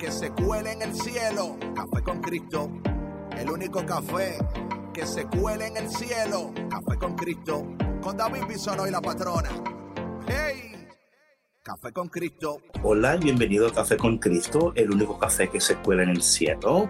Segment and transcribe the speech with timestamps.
[0.00, 1.58] que se cuele en el cielo.
[1.74, 2.70] Café con Cristo.
[3.36, 4.38] El único café
[4.94, 6.52] que se cuele en el cielo.
[6.70, 7.66] Café con Cristo.
[8.00, 9.50] Con David Bisonó y la patrona.
[10.26, 10.88] ¡Hey!
[11.62, 12.62] Café con Cristo.
[12.82, 16.88] Hola, bienvenido a Café con Cristo, el único café que se cuela en el cielo.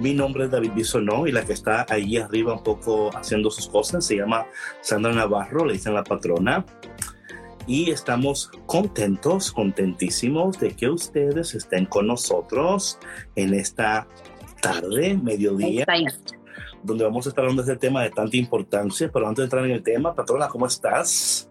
[0.00, 3.68] Mi nombre es David Bisonó y la que está ahí arriba un poco haciendo sus
[3.68, 4.46] cosas se llama
[4.80, 6.64] Sandra Navarro, le dicen la patrona
[7.68, 12.98] y estamos contentos, contentísimos de que ustedes estén con nosotros
[13.36, 14.08] en esta
[14.62, 15.84] tarde, mediodía,
[16.82, 19.10] donde vamos a estar hablando de este tema de tanta importancia.
[19.12, 21.48] Pero antes de entrar en el tema, patrona, ¿cómo estás?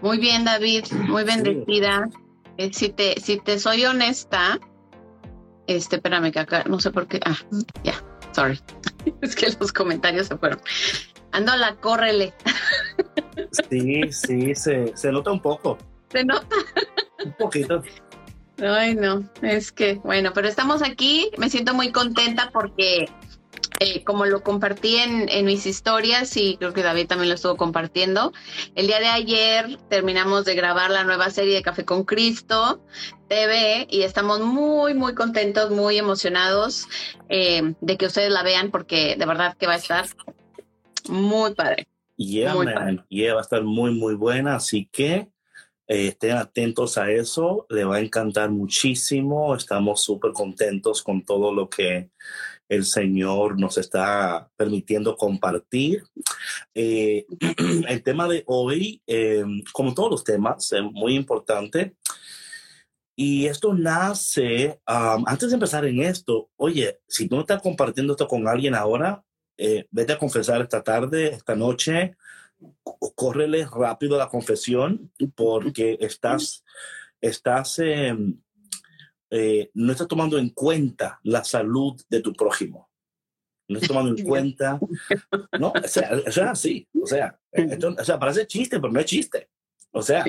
[0.00, 2.08] Muy bien, David, muy bendecida.
[2.56, 4.58] Eh, si, te, si te soy honesta,
[5.66, 7.36] este, espérame que acá, no sé por qué, ah,
[7.84, 8.58] ya, sorry,
[9.20, 10.60] es que los comentarios se fueron.
[11.32, 12.34] Ando a la córrele.
[13.68, 15.78] Sí, sí, se, se nota un poco.
[16.10, 16.56] Se nota.
[17.24, 17.82] Un poquito.
[18.58, 23.08] Ay, no, es que, bueno, pero estamos aquí, me siento muy contenta porque
[23.80, 27.56] eh, como lo compartí en, en, mis historias y creo que David también lo estuvo
[27.56, 28.32] compartiendo,
[28.76, 32.84] el día de ayer terminamos de grabar la nueva serie de Café con Cristo
[33.28, 36.86] TV y estamos muy, muy contentos, muy emocionados
[37.28, 40.06] eh, de que ustedes la vean porque de verdad que va a estar
[41.08, 41.86] muy padre.
[42.16, 43.04] Yeah, Muy man.
[43.08, 44.56] Yeah, va a estar muy, muy buena.
[44.56, 45.28] Así que
[45.88, 47.66] eh, estén atentos a eso.
[47.68, 49.54] Le va a encantar muchísimo.
[49.54, 52.10] Estamos súper contentos con todo lo que
[52.68, 56.04] el Señor nos está permitiendo compartir.
[56.74, 57.26] Eh,
[57.88, 61.96] el tema de hoy, eh, como todos los temas, es muy importante.
[63.14, 68.14] Y esto nace, um, antes de empezar en esto, oye, si tú no estás compartiendo
[68.14, 69.22] esto con alguien ahora,
[69.64, 72.16] eh, vete a confesar esta tarde, esta noche,
[73.14, 76.64] córrele rápido la confesión porque estás,
[77.20, 78.12] estás, eh,
[79.30, 82.90] eh, no estás tomando en cuenta la salud de tu prójimo.
[83.68, 84.80] No estás tomando en cuenta,
[85.60, 88.98] no, o sea, eso es así, o sea, esto, o sea, parece chiste, pero no
[88.98, 89.48] es chiste.
[89.92, 90.24] O sea,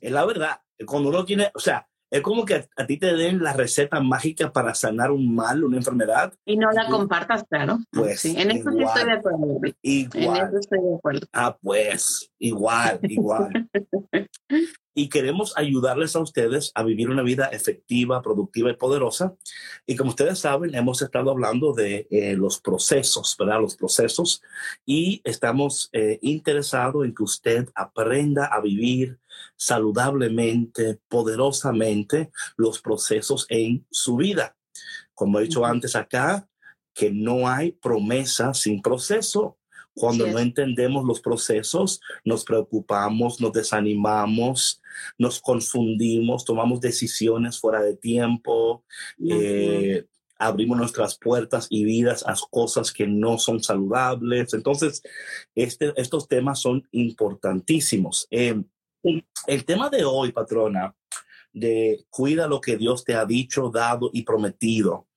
[0.00, 0.62] es la verdad.
[0.86, 4.00] Cuando uno tiene, o sea, es como que a, a, ti te den la receta
[4.00, 6.32] mágica para sanar un mal, una enfermedad.
[6.46, 7.78] Y no la compartas, claro.
[7.92, 9.60] Pues sí, en eso sí estoy de acuerdo.
[9.82, 10.38] Igual.
[10.40, 11.26] En eso estoy de acuerdo.
[11.32, 13.68] Ah, pues, igual, igual.
[14.98, 19.36] y queremos ayudarles a ustedes a vivir una vida efectiva, productiva y poderosa.
[19.86, 23.60] Y como ustedes saben, hemos estado hablando de eh, los procesos, ¿verdad?
[23.60, 24.42] Los procesos.
[24.84, 29.18] Y estamos eh, interesados en que usted aprenda a vivir
[29.56, 34.56] saludablemente, poderosamente los procesos en su vida.
[35.14, 36.48] Como he dicho antes acá,
[36.94, 39.56] que no hay promesa sin proceso.
[39.94, 40.30] Cuando sí.
[40.30, 44.80] no entendemos los procesos, nos preocupamos, nos desanimamos,
[45.18, 48.84] nos confundimos, tomamos decisiones fuera de tiempo,
[49.28, 50.06] eh,
[50.38, 54.54] abrimos nuestras puertas y vidas a cosas que no son saludables.
[54.54, 55.02] Entonces,
[55.54, 58.28] este, estos temas son importantísimos.
[58.30, 58.62] Eh,
[59.02, 60.94] el tema de hoy, patrona,
[61.52, 65.08] de cuida lo que Dios te ha dicho, dado y prometido,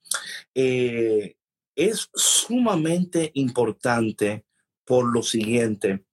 [0.54, 1.36] eh,
[1.76, 4.46] es sumamente importante
[4.86, 6.06] por lo siguiente.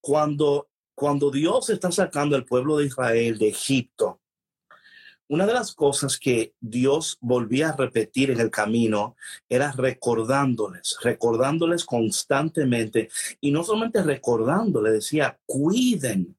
[0.00, 4.20] Cuando, cuando Dios está sacando al pueblo de Israel de Egipto,
[5.30, 9.14] una de las cosas que Dios volvía a repetir en el camino
[9.46, 16.37] era recordándoles, recordándoles constantemente y no solamente recordándoles, decía, cuiden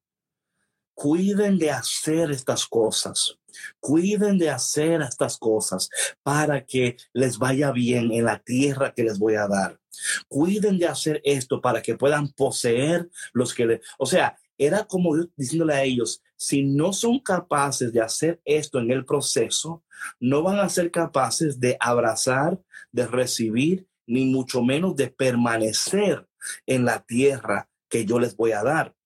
[0.99, 3.40] cuiden de hacer estas cosas.
[3.79, 5.90] Cuiden de hacer estas cosas
[6.23, 9.79] para que les vaya bien en la tierra que les voy a dar.
[10.28, 13.79] Cuiden de hacer esto para que puedan poseer los que les...
[13.97, 18.91] O sea, era como diciéndole a ellos, si no son capaces de hacer esto en
[18.91, 19.85] el proceso,
[20.19, 22.59] no van a ser capaces de abrazar,
[22.91, 26.28] de recibir, ni mucho menos de permanecer
[26.66, 28.98] en la tierra que yo les voy a dar.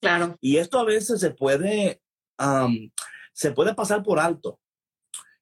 [0.00, 0.36] Claro.
[0.40, 2.00] Y esto a veces se puede,
[2.38, 2.90] um,
[3.32, 4.58] se puede pasar por alto.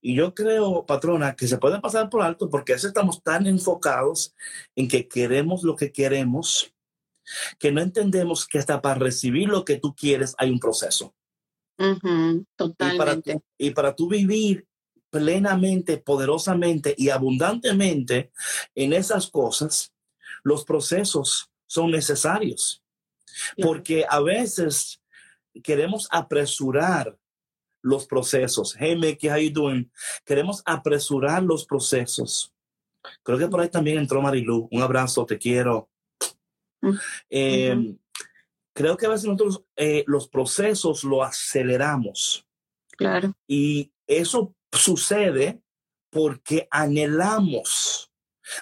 [0.00, 3.46] Y yo creo, patrona, que se puede pasar por alto porque a veces estamos tan
[3.46, 4.34] enfocados
[4.76, 6.72] en que queremos lo que queremos
[7.58, 11.14] que no entendemos que hasta para recibir lo que tú quieres hay un proceso.
[12.56, 13.40] totalmente.
[13.56, 14.66] Y para, tú vivir
[15.10, 18.32] plenamente, poderosamente y abundantemente
[18.74, 19.92] en esas cosas,
[20.42, 22.82] los procesos son necesarios.
[23.60, 25.00] Porque a veces
[25.62, 27.16] queremos apresurar
[27.82, 28.76] los procesos.
[28.78, 29.90] Hey, Mickey, how you doing?
[30.24, 32.52] Queremos apresurar los procesos.
[33.22, 34.68] Creo que por ahí también entró Marilu.
[34.70, 35.88] Un abrazo, te quiero.
[36.80, 36.94] Mm.
[37.30, 37.98] Em,
[38.74, 42.46] creo que a veces nosotros eh, los procesos lo aceleramos.
[42.96, 43.34] Claro.
[43.46, 45.60] Y eso sucede
[46.10, 48.07] porque anhelamos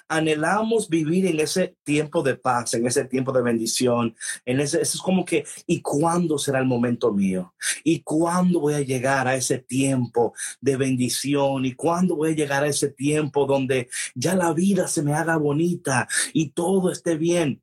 [0.07, 4.97] Anhelamos vivir en ese tiempo de paz, en ese tiempo de bendición, en ese, es
[4.97, 7.53] como que, ¿y cuándo será el momento mío?
[7.83, 11.65] ¿Y cuándo voy a llegar a ese tiempo de bendición?
[11.65, 15.37] ¿Y cuándo voy a llegar a ese tiempo donde ya la vida se me haga
[15.37, 17.61] bonita y todo esté bien?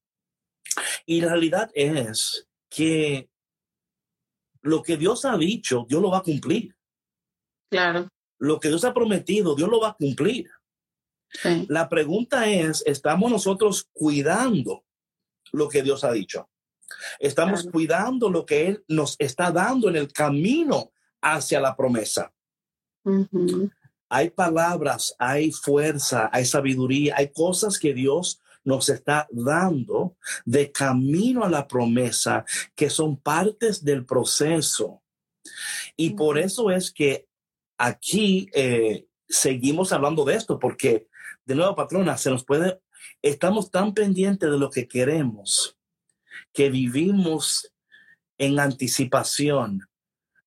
[1.06, 3.28] Y la realidad es que
[4.62, 6.74] lo que Dios ha dicho, Dios lo va a cumplir.
[7.70, 8.08] Claro.
[8.38, 10.50] Lo que Dios ha prometido, Dios lo va a cumplir.
[11.68, 14.84] La pregunta es, ¿estamos nosotros cuidando
[15.52, 16.48] lo que Dios ha dicho?
[17.18, 22.32] ¿Estamos cuidando lo que Él nos está dando en el camino hacia la promesa?
[24.08, 31.44] Hay palabras, hay fuerza, hay sabiduría, hay cosas que Dios nos está dando de camino
[31.44, 32.44] a la promesa
[32.74, 35.02] que son partes del proceso.
[35.96, 37.26] Y por eso es que
[37.76, 41.08] aquí eh, seguimos hablando de esto, porque
[41.44, 42.80] de nuevo, patrona, se nos puede,
[43.22, 45.76] estamos tan pendientes de lo que queremos
[46.52, 47.72] que vivimos
[48.38, 49.88] en anticipación,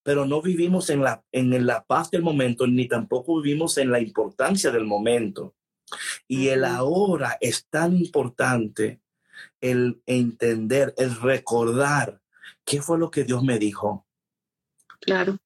[0.04, 4.00] pero no vivimos en la, en la paz del momento, ni tampoco vivimos en la
[4.00, 5.56] importancia del momento.
[6.28, 9.02] Y el ahora es tan importante,
[9.62, 12.22] el entender, el recordar
[12.66, 14.06] qué fue lo que Dios me dijo.
[15.00, 15.38] Claro.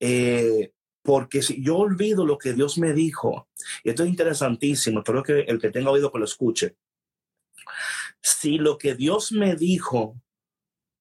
[0.00, 0.72] Eh,
[1.08, 3.48] porque si yo olvido lo que Dios me dijo,
[3.82, 6.76] y esto es interesantísimo, espero que el que tenga oído que lo escuche.
[8.20, 10.20] Si lo que Dios me dijo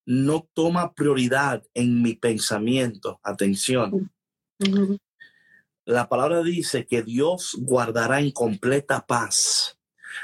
[0.06, 4.09] no toma prioridad en mi pensamiento, atención.
[5.83, 9.77] La palabra dice que Dios guardará en completa paz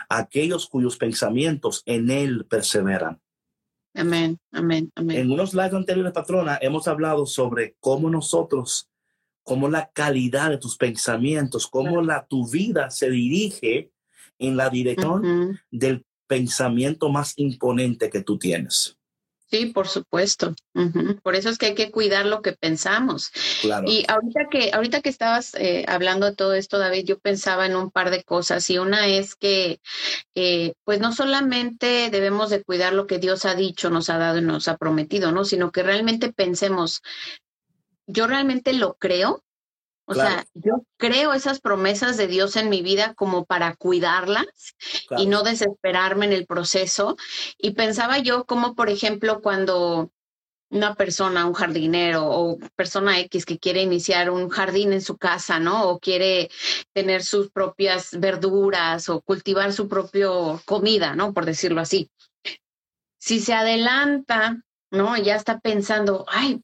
[0.08, 3.22] a aquellos cuyos pensamientos en Él perseveran.
[3.94, 5.18] Amén, amén, amén.
[5.18, 8.90] En unos slides anteriores, patrona, hemos hablado sobre cómo nosotros
[9.44, 13.92] cómo la calidad de tus pensamientos, cómo la, tu vida se dirige
[14.40, 18.98] en la dirección del pensamiento más imponente que tú tienes.
[19.54, 20.56] Sí, por supuesto.
[21.22, 23.32] Por eso es que hay que cuidar lo que pensamos.
[23.86, 27.76] Y ahorita que, ahorita que estabas eh, hablando de todo esto, David, yo pensaba en
[27.76, 28.68] un par de cosas.
[28.72, 29.80] Y una es que,
[30.34, 34.40] eh, pues no solamente debemos de cuidar lo que Dios ha dicho, nos ha dado
[34.40, 35.46] y nos ha prometido, ¿no?
[35.46, 37.04] Sino que realmente pensemos,
[38.08, 39.44] yo realmente lo creo.
[40.06, 44.76] O sea, yo creo esas promesas de Dios en mi vida como para cuidarlas
[45.18, 47.16] y no desesperarme en el proceso.
[47.58, 50.12] Y pensaba yo como, por ejemplo, cuando
[50.74, 55.60] una persona, un jardinero o persona X que quiere iniciar un jardín en su casa,
[55.60, 55.88] ¿no?
[55.88, 56.50] O quiere
[56.94, 61.34] tener sus propias verduras o cultivar su propio comida, ¿no?
[61.34, 62.10] Por decirlo así.
[63.20, 65.16] Si se adelanta, ¿no?
[65.16, 66.62] Ya está pensando, ay,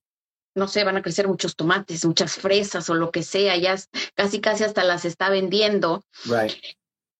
[0.59, 3.75] no sé, van a crecer muchos tomates, muchas fresas o lo que sea, ya
[4.13, 6.03] casi casi hasta las está vendiendo.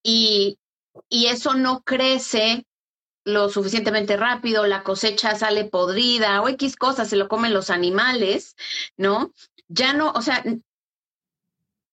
[0.03, 0.59] Y,
[1.09, 2.65] y eso no crece
[3.25, 8.55] lo suficientemente rápido, la cosecha sale podrida o X cosas, se lo comen los animales,
[8.97, 9.33] ¿no?
[9.67, 10.43] Ya no, o sea,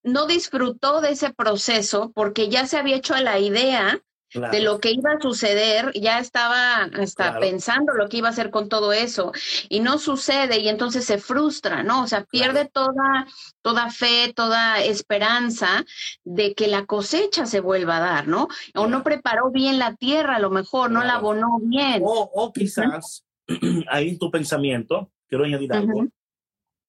[0.03, 4.03] no disfrutó de ese proceso porque ya se había hecho la idea
[4.35, 8.51] de lo que iba a suceder, ya estaba hasta pensando lo que iba a hacer
[8.51, 9.33] con todo eso
[9.69, 12.03] y no sucede y entonces se frustra, ¿no?
[12.03, 13.27] O sea, pierde toda,
[13.63, 15.85] toda fe, toda esperanza
[16.25, 18.49] de que la cosecha se vuelva a dar, ¿no?
[18.75, 22.03] O no preparó bien la tierra, a lo mejor, no la abonó bien.
[22.05, 23.25] O, quizás
[23.89, 26.07] ahí en tu pensamiento, quiero añadir algo.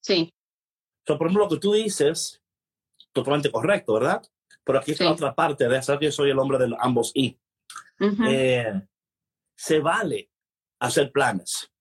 [0.01, 0.33] Sí.
[1.05, 2.41] por ejemplo, lo que tú dices,
[3.13, 4.21] totalmente correcto, ¿verdad?
[4.67, 7.39] Pero aquí está la otra parte de eso que soy el hombre de ambos y.
[8.27, 8.81] Eh,
[9.55, 10.29] se vale
[10.79, 11.71] hacer planes.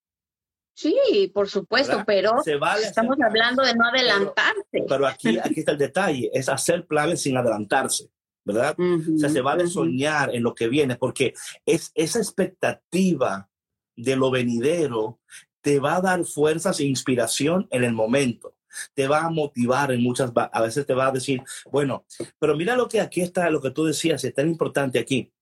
[0.73, 2.37] Sí, por supuesto, pero
[2.83, 4.85] estamos hablando de no adelantarse.
[4.89, 8.11] Pero, aquí, aquí está el detalle, es hacer planes sin adelantarse,
[8.45, 8.77] ¿verdad?
[8.79, 13.51] o sea, se vale soñar en lo que viene, porque es esa expectativa
[13.97, 15.19] de lo venidero
[15.63, 18.56] te va a dar fuerzas e inspiración en el momento
[18.95, 22.05] te va a motivar en muchas, a veces te va a decir, bueno,
[22.39, 25.33] pero mira lo que aquí está, lo que tú decías, es tan importante aquí.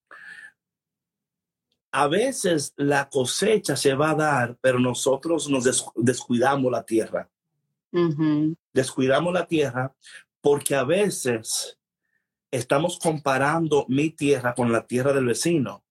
[1.96, 7.30] a veces la cosecha se va a dar, pero nosotros nos descuidamos la tierra.
[8.72, 9.94] Descuidamos la tierra
[10.40, 11.78] porque a veces
[12.50, 15.84] estamos comparando mi tierra con la tierra del vecino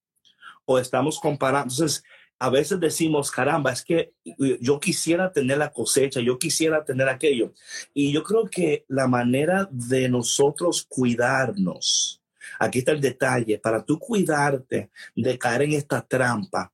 [0.65, 1.73] o estamos comparando.
[1.73, 2.03] Entonces,
[2.43, 4.11] a veces decimos, caramba, es que
[4.59, 7.53] yo quisiera tener la cosecha, yo quisiera tener aquello.
[7.93, 12.21] Y yo creo que la manera de nosotros cuidarnos,
[12.59, 16.73] aquí está el detalle, para tú cuidarte de caer en esta trampa,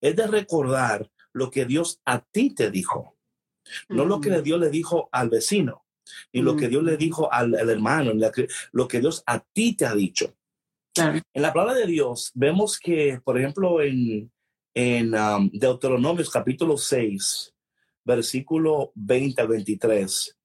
[0.00, 3.16] es de recordar lo que Dios a ti te dijo,
[3.88, 5.86] no lo que Dios le dijo al vecino,
[6.32, 8.12] ni lo que Dios le dijo al, hermano,
[8.70, 10.36] lo que Dios a ti te ha dicho.
[10.94, 14.30] En la palabra de Dios vemos que, por ejemplo, en,
[14.74, 17.54] en um, Deuteronomios capítulo 6,
[18.04, 20.38] versículo 20 al 23,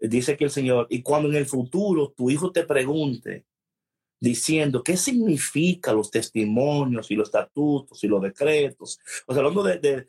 [0.00, 3.44] dice que el Señor, y cuando en el futuro tu hijo te pregunte,
[4.22, 9.00] diciendo qué significan los testimonios y los estatutos y los decretos.
[9.26, 10.06] O sea, hablando de,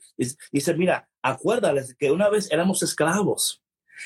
[0.51, 3.63] dice, mira, acuérdales que una vez éramos esclavos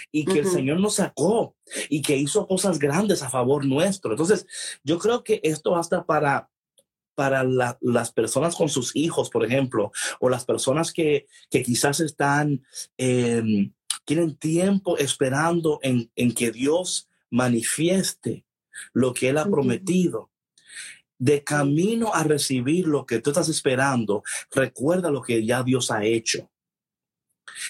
[0.09, 1.57] y que el Señor nos sacó
[1.89, 4.11] y que hizo cosas grandes a favor nuestro.
[4.11, 4.47] Entonces,
[4.81, 6.49] yo creo que esto hasta para
[7.17, 12.63] para las personas con sus hijos, por ejemplo, o las personas que, que quizás están,
[12.95, 13.71] eh,
[14.05, 18.45] tienen tiempo esperando en, en, que Dios manifieste
[18.93, 20.29] lo que Él ha prometido.
[21.17, 24.21] De camino a recibir lo que tú estás esperando,
[24.51, 26.51] recuerda lo que ya Dios ha hecho.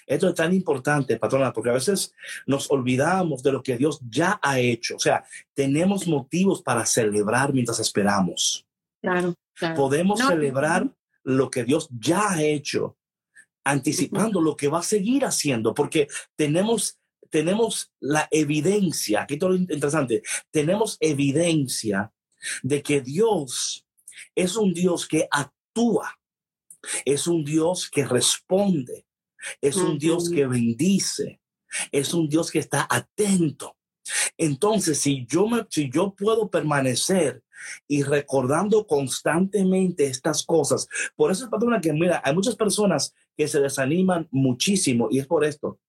[0.05, 2.13] Esto es tan importante, patrona, porque a veces
[2.45, 4.97] nos olvidamos de lo que Dios ya ha hecho.
[4.97, 5.23] O sea,
[5.53, 8.66] tenemos motivos para celebrar mientras esperamos.
[9.01, 9.35] Claro,
[9.75, 10.89] Podemos celebrar
[11.23, 12.97] lo que Dios ya ha hecho,
[13.63, 16.99] anticipando lo que va a seguir haciendo, porque tenemos,
[17.29, 22.13] tenemos la evidencia, aquí todo lo interesante, tenemos evidencia
[22.61, 23.85] de que Dios
[24.35, 26.19] es un Dios que actúa,
[27.03, 29.05] es un Dios que responde,
[29.59, 31.41] es un Dios que bendice,
[31.91, 33.75] es un Dios que está atento.
[34.37, 37.43] Entonces, si yo, me, si yo puedo permanecer
[37.87, 43.47] y recordando constantemente estas cosas, por eso es patrona que, mira, hay muchas personas que
[43.47, 45.79] se desaniman muchísimo y es por esto.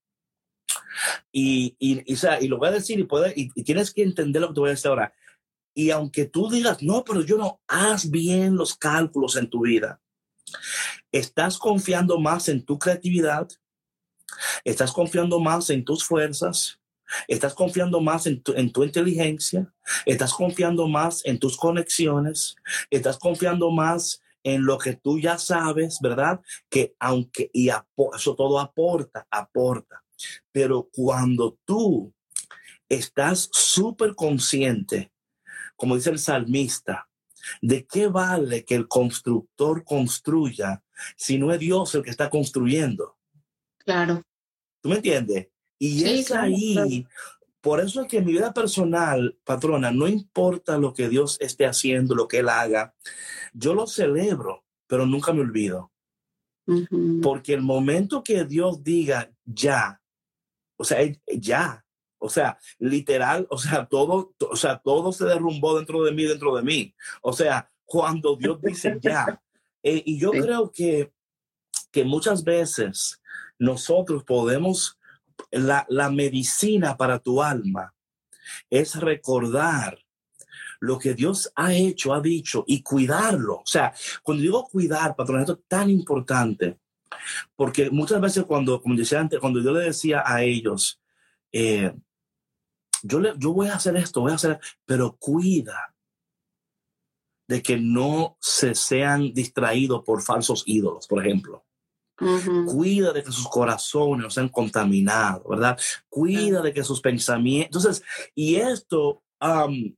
[1.33, 4.55] Y, y, y, lo voy a decir y, puede, y, tienes que entender lo que
[4.55, 5.13] te voy a decir ahora.
[5.75, 10.01] Y aunque tú digas, no, pero yo no, haz bien los cálculos en tu vida.
[11.13, 13.49] Estás confiando más en tu creatividad,
[14.65, 16.81] estás confiando más en tus fuerzas,
[17.27, 19.73] Estás confiando más en tu, en tu, inteligencia,
[20.05, 22.57] estás confiando más en tus conexiones,
[22.91, 26.41] estás confiando más en lo que tú ya sabes, ¿verdad?
[26.69, 27.71] Que aunque, y
[28.15, 30.03] eso todo aporta, aporta.
[30.53, 32.13] Pero cuando tú
[32.89, 35.13] estás súper consciente,
[35.77, 37.09] como dice el salmista,
[37.63, 40.83] de qué vale que el constructor construya
[41.17, 43.17] si no es Dios el que está construyendo.
[43.79, 44.23] Claro.
[44.81, 45.49] ¿Tú me entiendes?
[45.79, 47.07] Y es ahí,
[47.61, 51.67] por eso es que en mi vida personal, patrona, no importa lo que Dios esté
[51.67, 52.95] haciendo, lo que Él haga,
[53.53, 55.93] yo lo celebro, pero nunca me olvido.
[57.23, 60.01] Porque el momento que Dios diga ya,
[60.77, 61.85] o sea, ya,
[62.19, 66.55] o sea, literal, o sea, todo, o sea, todo se derrumbó dentro de mí, dentro
[66.57, 66.95] de mí.
[67.23, 69.43] O sea, cuando Dios dice ya.
[69.83, 71.13] Eh, y yo creo que,
[71.91, 73.23] que muchas veces
[73.59, 74.98] nosotros podemos
[75.51, 77.95] la, la medicina para tu alma
[78.71, 79.99] es recordar
[80.81, 83.57] lo que Dios ha hecho, ha dicho y cuidarlo.
[83.57, 83.93] O sea,
[84.23, 86.79] cuando digo cuidar, patrón, esto es tan importante,
[87.57, 91.01] porque muchas veces cuando, como decía antes, cuando yo le decía a ellos,
[91.53, 91.93] eh,
[93.03, 95.95] yo, le, yo voy a hacer esto, voy a hacer, pero cuida
[97.49, 101.65] de que no se sean distraídos por falsos ídolos, por ejemplo.
[102.67, 105.79] Cuida de que sus corazones no sean contaminados, ¿verdad?
[106.09, 107.85] Cuida de que sus pensamientos.
[107.85, 109.97] Entonces, y esto, en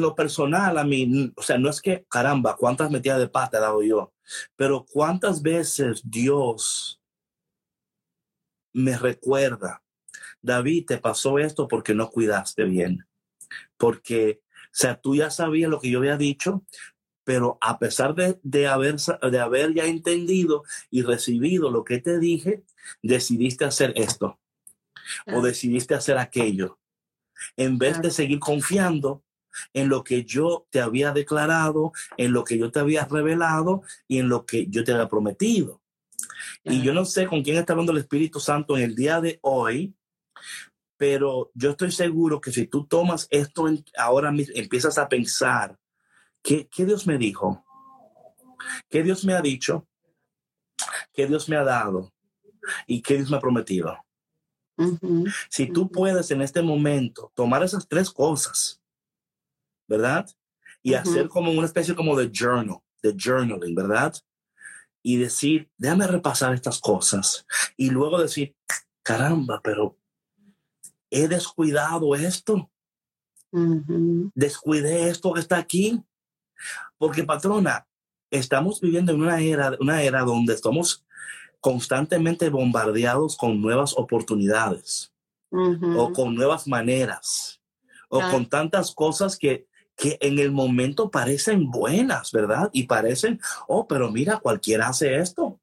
[0.00, 3.60] lo personal, a mí, o sea, no es que, caramba, cuántas metidas de pata he
[3.60, 4.12] dado yo,
[4.54, 7.00] pero cuántas veces Dios
[8.72, 9.82] me recuerda,
[10.42, 13.06] David, te pasó esto porque no cuidaste bien,
[13.76, 16.64] porque, o sea, tú ya sabías lo que yo había dicho,
[17.30, 22.64] pero a pesar de, haber, de haber ya entendido y recibido lo que te dije,
[23.04, 24.40] decidiste hacer esto
[25.32, 26.80] o decidiste hacer aquello,
[27.56, 29.22] en vez de seguir confiando
[29.72, 34.18] en lo que yo te había declarado, en lo que yo te había revelado y
[34.18, 35.80] en lo que yo te había prometido.
[36.64, 39.38] Y yo no sé con quién está hablando el Espíritu Santo en el día de
[39.42, 39.94] hoy,
[40.96, 45.78] pero yo estoy seguro que si tú tomas esto ahora mismo, empiezas a pensar
[46.42, 47.64] ¿qué, ¿qué Dios me dijo?
[48.88, 49.86] ¿Qué Dios me ha dicho?
[51.12, 52.12] ¿Qué Dios me ha dado?
[52.86, 53.96] ¿Y qué Dios me ha prometido?
[55.50, 58.80] Si tú puedes en este momento tomar esas tres cosas,
[59.86, 60.26] ¿verdad?
[60.82, 64.14] Y hacer como una especie como de journal, de journaling, ¿verdad?
[65.02, 67.46] Y decir, déjame repasar estas cosas.
[67.76, 68.54] Y luego decir,
[69.02, 69.98] caramba, pero
[71.10, 72.70] he descuidado esto.
[74.34, 76.02] Descuidé esto que está aquí.
[76.98, 77.86] Porque, patrona,
[78.30, 81.04] estamos viviendo en una era, una era donde estamos
[81.60, 85.12] constantemente bombardeados con nuevas oportunidades
[85.50, 87.60] o con nuevas maneras
[88.08, 92.70] o con tantas cosas que, que en el momento parecen buenas, ¿verdad?
[92.72, 95.60] Y parecen, oh, pero mira, cualquiera hace esto.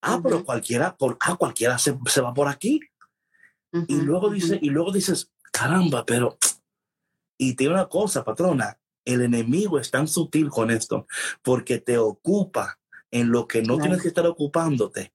[0.00, 2.80] ah, pero cualquiera, por, ah, cualquiera se, se va por aquí.
[3.88, 6.38] y luego dice, y luego dices, caramba, pero,
[7.36, 11.06] y tiene una cosa, patrona, el enemigo es tan sutil con esto,
[11.42, 12.78] porque te ocupa
[13.10, 15.12] en lo que no tienes que estar ocupándote,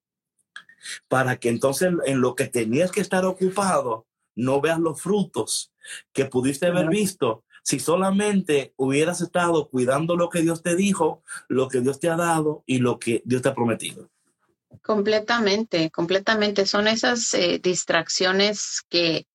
[1.08, 5.74] para que entonces en lo que tenías que estar ocupado no veas los frutos
[6.14, 11.68] que pudiste haber visto si solamente hubieras estado cuidando lo que Dios te dijo, lo
[11.68, 14.10] que Dios te ha dado y lo que Dios te ha prometido.
[14.82, 16.66] Completamente, completamente.
[16.66, 19.28] Son esas eh, distracciones que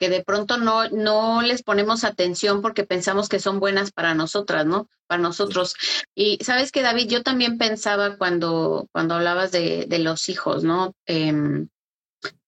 [0.00, 4.64] que de pronto no, no les ponemos atención porque pensamos que son buenas para nosotras,
[4.64, 4.88] ¿no?
[5.06, 5.76] Para nosotros.
[6.14, 10.94] Y sabes que, David, yo también pensaba cuando, cuando hablabas de, de los hijos, ¿no?
[11.04, 11.68] Em,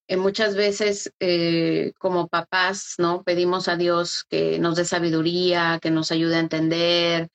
[0.08, 3.22] eh, muchas veces eh, como papás, ¿no?
[3.22, 7.28] Pedimos a Dios que nos dé sabiduría, que nos ayude a entender,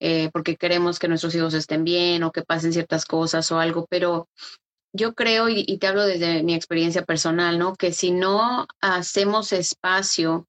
[0.00, 3.86] eh, porque queremos que nuestros hijos estén bien o que pasen ciertas cosas o algo,
[3.88, 4.28] pero
[4.92, 7.74] yo creo, y, te hablo desde mi experiencia personal, ¿no?
[7.74, 10.46] Que si no hacemos espacio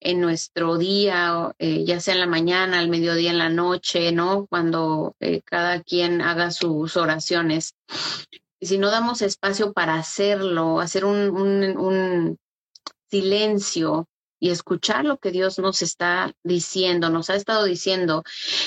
[0.00, 4.46] en nuestro día, eh, ya sea en la mañana, al mediodía, en la noche, ¿no?
[4.46, 7.74] Cuando eh, cada quien haga sus oraciones.
[8.60, 11.30] Si no damos espacio para hacerlo, hacer un,
[11.76, 12.38] un
[13.10, 14.08] silencio
[14.40, 18.24] y escuchar lo que Dios nos está diciendo, nos ha estado diciendo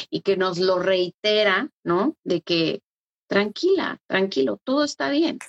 [0.10, 2.16] y que nos lo reitera, ¿no?
[2.24, 2.82] De que
[3.28, 5.40] tranquila, tranquilo, todo está bien.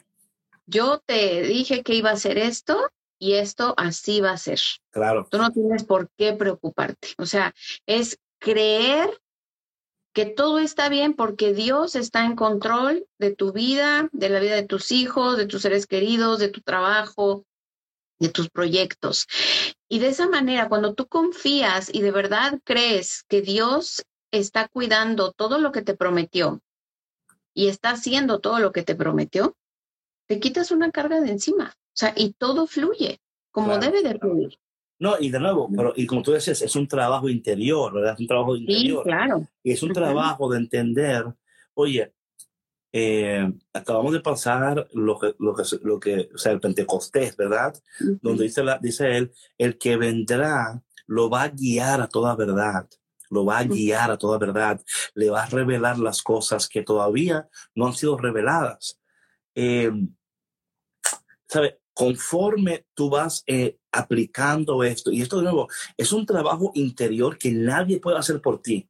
[0.67, 4.61] Yo te dije que iba a hacer esto y esto así va a ser.
[4.91, 5.27] Claro.
[5.31, 7.09] Tú no tienes por qué preocuparte.
[7.19, 7.55] O sea,
[7.87, 9.21] es creer
[10.13, 14.55] que todo está bien porque Dios está en control de tu vida, de la vida
[14.55, 17.45] de tus hijos, de tus seres queridos, de tu trabajo,
[18.19, 19.27] de tus proyectos.
[19.89, 25.33] Y de esa manera, cuando tú confías y de verdad crees que Dios está cuidando
[25.33, 26.61] todo lo que te prometió,
[27.57, 29.57] y está haciendo todo lo que te prometió,
[30.27, 31.73] te quitas una carga de encima.
[31.75, 33.19] O sea, y todo fluye
[33.51, 34.59] como debe de fluir.
[34.99, 38.13] No, y de nuevo, pero y como tú decías, es un trabajo interior, ¿verdad?
[38.13, 39.03] Es un trabajo interior.
[39.03, 39.49] Sí, claro.
[39.63, 41.25] Y es un trabajo de entender,
[41.73, 42.13] oye,
[42.93, 47.75] eh, acabamos de pasar lo que, lo que, lo que, o sea, el Pentecostés, ¿verdad?
[48.21, 52.87] Donde dice, la, dice él, el que vendrá lo va a guiar a toda verdad
[53.37, 54.81] lo va a guiar a toda verdad,
[55.15, 58.99] le va a revelar las cosas que todavía no han sido reveladas.
[59.55, 59.93] Eh,
[61.49, 61.81] ¿Sabe?
[61.95, 67.53] Conforme tú vas eh, aplicando esto, y esto de nuevo es un trabajo interior que
[67.53, 68.89] nadie puede hacer por ti.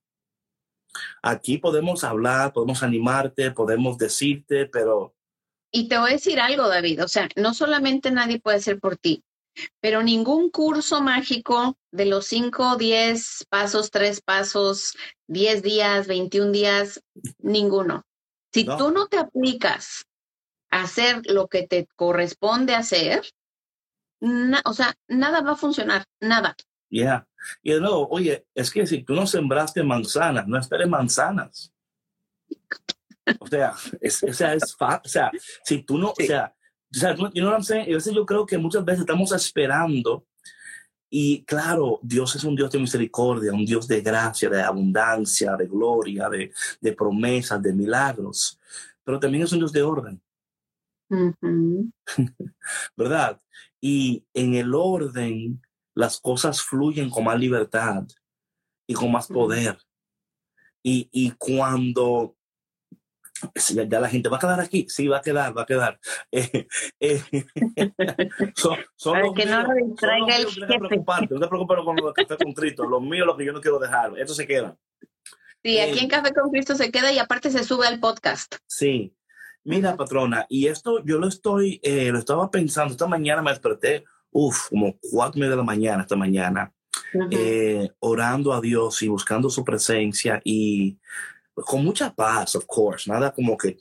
[1.22, 5.14] Aquí podemos hablar, podemos animarte, podemos decirte, pero...
[5.70, 8.96] Y te voy a decir algo, David, o sea, no solamente nadie puede hacer por
[8.96, 9.22] ti,
[9.80, 14.96] pero ningún curso mágico de los 5, 10 pasos, 3 pasos,
[15.28, 17.02] 10 días, 21 días,
[17.38, 18.04] ninguno.
[18.52, 20.06] Si tú no te aplicas
[20.70, 23.22] a hacer lo que te corresponde hacer,
[24.64, 26.54] o sea, nada va a funcionar, nada.
[26.90, 27.26] Ya.
[27.62, 31.72] Y de nuevo, oye, es que si tú no sembraste manzanas, no esperes manzanas.
[33.40, 35.30] O sea, es, o sea, es o sea,
[35.64, 36.54] si tú no, o sea,
[36.96, 37.90] o sea, you know what I'm saying?
[37.90, 40.24] a veces yo creo que muchas veces estamos esperando
[41.10, 45.66] y claro, Dios es un Dios de misericordia, un Dios de gracia, de abundancia, de
[45.66, 48.58] gloria, de, de promesas, de milagros,
[49.04, 50.20] pero también es un Dios de orden.
[52.96, 53.40] ¿Verdad?
[53.80, 55.62] Y en el orden
[55.94, 58.04] las cosas fluyen con más libertad
[58.86, 59.78] y con más poder.
[60.82, 62.35] Y, y cuando
[63.88, 65.98] ya, la gente va a quedar aquí, sí, va a quedar, va a quedar.
[66.32, 66.66] Eh,
[67.00, 67.22] eh,
[68.56, 70.78] son, son que no lo distraiga el jefe.
[71.30, 73.78] No te preocupes con los café con Cristo, los míos, lo que yo no quiero
[73.78, 74.76] dejar, eso se queda.
[75.62, 78.56] Sí, aquí en eh, Café con Cristo se queda y aparte se sube al podcast.
[78.66, 79.14] Sí.
[79.64, 84.68] Mira, patrona, y esto yo lo estoy, lo estaba pensando, esta mañana me desperté, uff,
[84.68, 86.72] como cuatro de la mañana, esta mañana,
[87.30, 90.98] eh, orando a Dios y buscando su presencia y
[91.64, 93.78] con mucha paz, of course, nada como que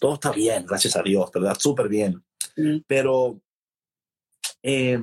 [0.00, 1.56] todo está bien, gracias a Dios, ¿verdad?
[1.58, 2.24] Súper bien.
[2.86, 3.40] Pero
[4.62, 5.02] eh,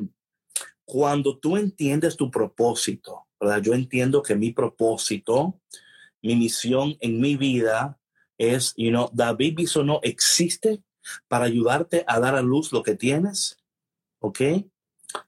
[0.86, 3.62] cuando tú entiendes tu propósito, ¿verdad?
[3.62, 5.60] Yo entiendo que mi propósito,
[6.22, 8.00] mi misión en mi vida
[8.38, 10.84] es, you know, David no existe
[11.28, 13.58] para ayudarte a dar a luz lo que tienes,
[14.20, 14.42] ¿ok?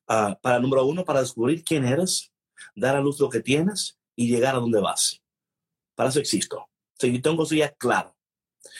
[0.08, 2.32] Ah, para número uno, para descubrir quién eres,
[2.76, 5.22] dar a luz lo que tienes y llegar a donde vas.
[5.96, 6.69] Para eso existo.
[7.00, 8.16] Si yo tengo eso ya claro.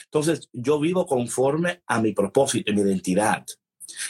[0.04, 3.44] Entonces, yo vivo conforme a mi propósito, mi identidad.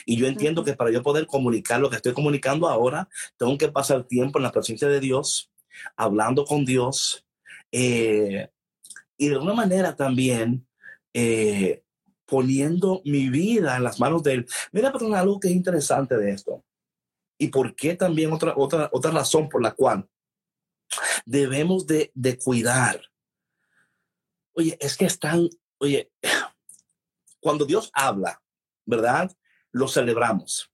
[0.05, 3.68] Y yo entiendo que para yo poder comunicar lo que estoy comunicando ahora, tengo que
[3.68, 5.51] pasar tiempo en la presencia de Dios,
[5.96, 7.25] hablando con Dios,
[7.73, 8.49] eh,
[9.16, 10.66] y de alguna manera también
[11.14, 11.83] eh,
[12.27, 14.46] poniendo mi vida en las manos de Él.
[14.73, 16.64] Mira, patrón, algo que es interesante de esto.
[17.38, 20.09] Y por qué también otra, otra, otra razón por la cual
[21.25, 23.01] debemos de, de cuidar.
[24.61, 26.12] Oye, es que están, oye,
[27.40, 28.42] cuando Dios habla,
[28.85, 29.35] ¿verdad?
[29.73, 30.70] Lo celebramos.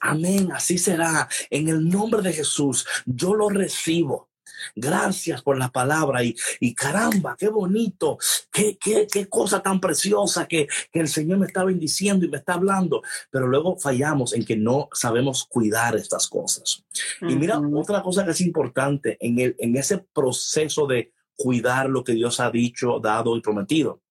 [0.00, 1.28] Amén, así será.
[1.50, 4.30] En el nombre de Jesús, yo lo recibo.
[4.74, 8.16] Gracias por la palabra y, y caramba, qué bonito,
[8.50, 12.38] qué, qué, qué cosa tan preciosa que, que, el Señor me está bendiciendo y me
[12.38, 13.02] está hablando.
[13.30, 16.82] Pero luego fallamos en que no sabemos cuidar estas cosas.
[17.20, 22.02] Y mira, otra cosa que es importante en, el, en ese proceso de cuidar lo
[22.02, 24.02] que Dios ha dicho, dado y prometido,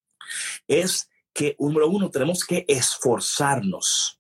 [0.68, 4.20] es que, número uno, tenemos que esforzarnos.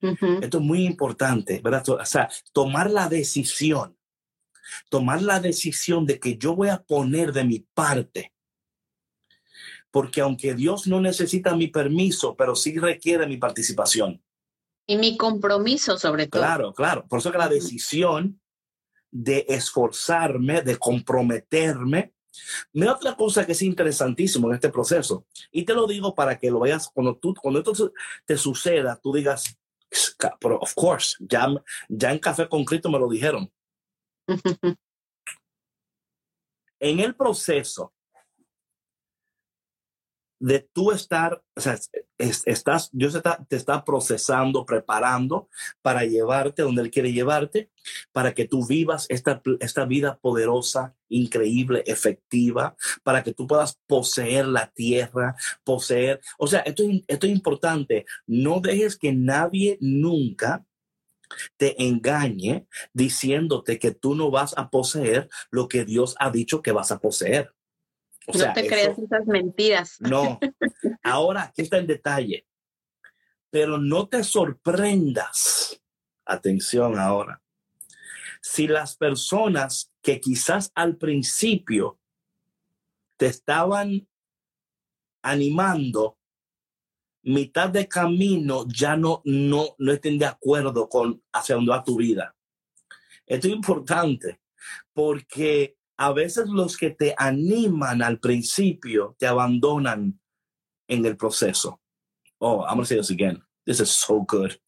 [0.00, 1.88] Esto es muy importante, ¿verdad?
[1.88, 3.96] O sea, tomar la decisión
[4.88, 8.32] tomar la decisión de que yo voy a poner de mi parte.
[9.90, 14.22] Porque aunque Dios no necesita mi permiso, pero sí requiere mi participación.
[14.86, 16.42] Y mi compromiso sobre todo.
[16.42, 17.06] Claro, claro.
[17.08, 18.40] Por eso que la decisión
[19.10, 22.12] de esforzarme, de comprometerme.
[22.72, 25.26] Mira otra cosa que es interesantísimo en este proceso.
[25.50, 27.92] Y te lo digo para que lo veas cuando tú, cuando esto
[28.24, 29.58] te suceda, tú digas,
[30.40, 31.48] pero of course, ya,
[31.88, 33.50] ya en Café con Cristo me lo dijeron.
[36.80, 37.92] en el proceso
[40.38, 41.78] de tú estar, o sea,
[42.18, 45.48] estás, Dios está, te está procesando, preparando
[45.82, 47.70] para llevarte donde Él quiere llevarte,
[48.12, 54.46] para que tú vivas esta, esta vida poderosa, increíble, efectiva, para que tú puedas poseer
[54.46, 60.64] la tierra, poseer, o sea, esto, esto es importante, no dejes que nadie nunca
[61.56, 66.72] te engañe diciéndote que tú no vas a poseer lo que Dios ha dicho que
[66.72, 67.55] vas a poseer.
[68.34, 69.96] No te creas esas mentiras.
[70.00, 70.38] No.
[71.02, 72.46] Ahora, aquí está el detalle.
[73.50, 75.80] Pero no te sorprendas.
[76.24, 77.40] Atención ahora.
[78.42, 82.00] Si las personas que quizás al principio
[83.16, 84.08] te estaban
[85.22, 86.18] animando
[87.22, 91.96] mitad de camino ya no, no, no estén de acuerdo con hacia dónde va tu
[91.96, 92.36] vida.
[93.26, 94.40] Esto es importante
[94.92, 100.20] porque a veces los que te animan al principio te abandonan
[100.88, 101.80] en el proceso.
[102.38, 103.42] Oh, I'm going to say this again.
[103.64, 104.58] This is so good.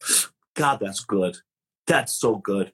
[0.55, 1.37] God, that's good.
[1.85, 2.73] That's so good.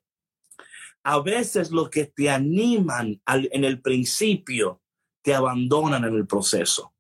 [1.04, 4.82] A veces los que te animan al, en el principio
[5.22, 6.94] te abandonan en el proceso.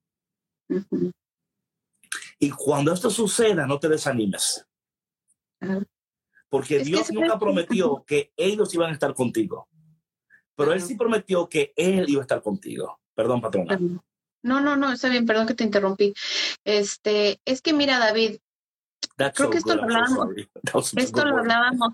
[2.37, 4.67] Y cuando esto suceda, no te desanimes.
[6.49, 9.67] Porque Dios nunca prometió que ellos iban a estar contigo.
[10.55, 12.99] Pero Él sí prometió que Él iba a estar contigo.
[13.13, 13.79] Perdón, patrona.
[14.43, 16.13] No, no, no, está bien, perdón que te interrumpí.
[16.63, 18.37] Este, es que mira, David,
[19.33, 20.29] creo que esto lo hablábamos,
[20.97, 21.93] esto lo hablábamos,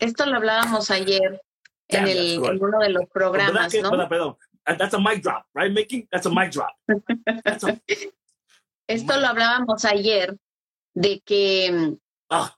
[0.00, 1.42] esto lo hablábamos ayer
[1.88, 3.90] en, el, en uno de los programas, ¿no?
[3.90, 4.36] Perdón, perdón.
[4.64, 6.06] That's a mic drop, right, Mickey?
[6.10, 6.70] That's a mic drop.
[7.42, 7.80] That's a,
[8.86, 10.36] esto lo hablábamos ayer,
[10.94, 11.96] de que
[12.30, 12.54] ah.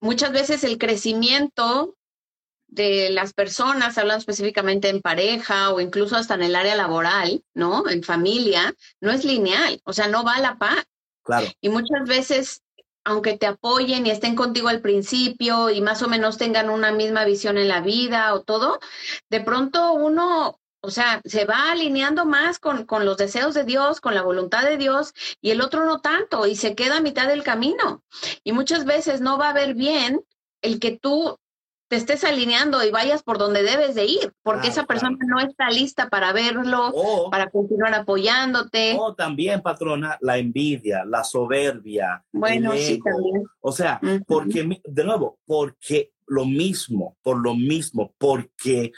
[0.00, 1.96] muchas veces el crecimiento
[2.68, 7.88] de las personas, hablando específicamente en pareja o incluso hasta en el área laboral, ¿no?
[7.88, 10.84] En familia, no es lineal, o sea, no va a la par.
[11.24, 11.46] Claro.
[11.60, 12.62] Y muchas veces,
[13.04, 17.24] aunque te apoyen y estén contigo al principio y más o menos tengan una misma
[17.24, 18.78] visión en la vida o todo,
[19.30, 24.00] de pronto uno o sea, se va alineando más con, con, los deseos de Dios,
[24.00, 27.26] con la voluntad de Dios, y el otro no tanto, y se queda a mitad
[27.26, 28.04] del camino.
[28.44, 30.24] Y muchas veces no va a ver bien
[30.62, 31.36] el que tú
[31.88, 35.70] te estés alineando y vayas por donde debes de ir, porque esa persona no está
[35.70, 36.92] lista para verlo,
[37.30, 38.96] para continuar apoyándote.
[38.98, 42.22] O también, patrona, la envidia, la soberbia.
[42.30, 43.44] Bueno, sí, también.
[43.60, 48.92] O sea, porque, de nuevo, porque lo mismo, por lo mismo, porque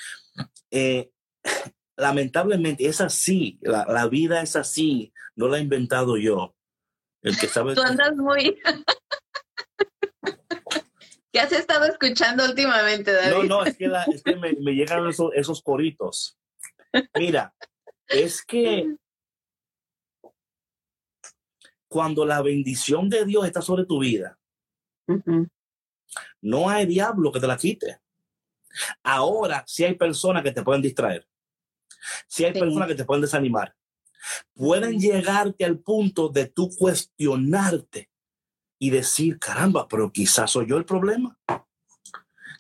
[0.73, 1.11] eh,
[1.97, 6.57] lamentablemente es así, la, la, vida es así, no la he inventado yo.
[7.23, 7.75] El que sabe.
[7.75, 8.59] Tú andas muy.
[11.33, 13.49] ¿Qué has estado escuchando últimamente, David?
[13.49, 16.37] No, no, es que, la, es que me, me, llegan esos, esos coritos.
[17.15, 17.55] Mira,
[18.09, 18.97] es que
[21.89, 24.39] cuando la bendición de Dios está sobre tu vida,
[25.07, 25.51] uh -huh.
[26.41, 28.01] no hay diablo que te la quite.
[29.03, 31.27] Ahora, si sí hay personas que te pueden distraer,
[32.27, 32.61] si sí hay sí.
[32.61, 33.75] personas que te pueden desanimar,
[34.55, 38.10] pueden llegarte al punto de tú cuestionarte
[38.83, 41.39] y decir, caramba, pero quizás soy yo el problema.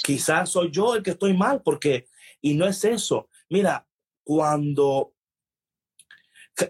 [0.04, 2.06] Quizás soy yo el que estoy mal, porque,
[2.42, 3.28] y no es eso.
[3.48, 3.86] Mira,
[4.22, 5.14] cuando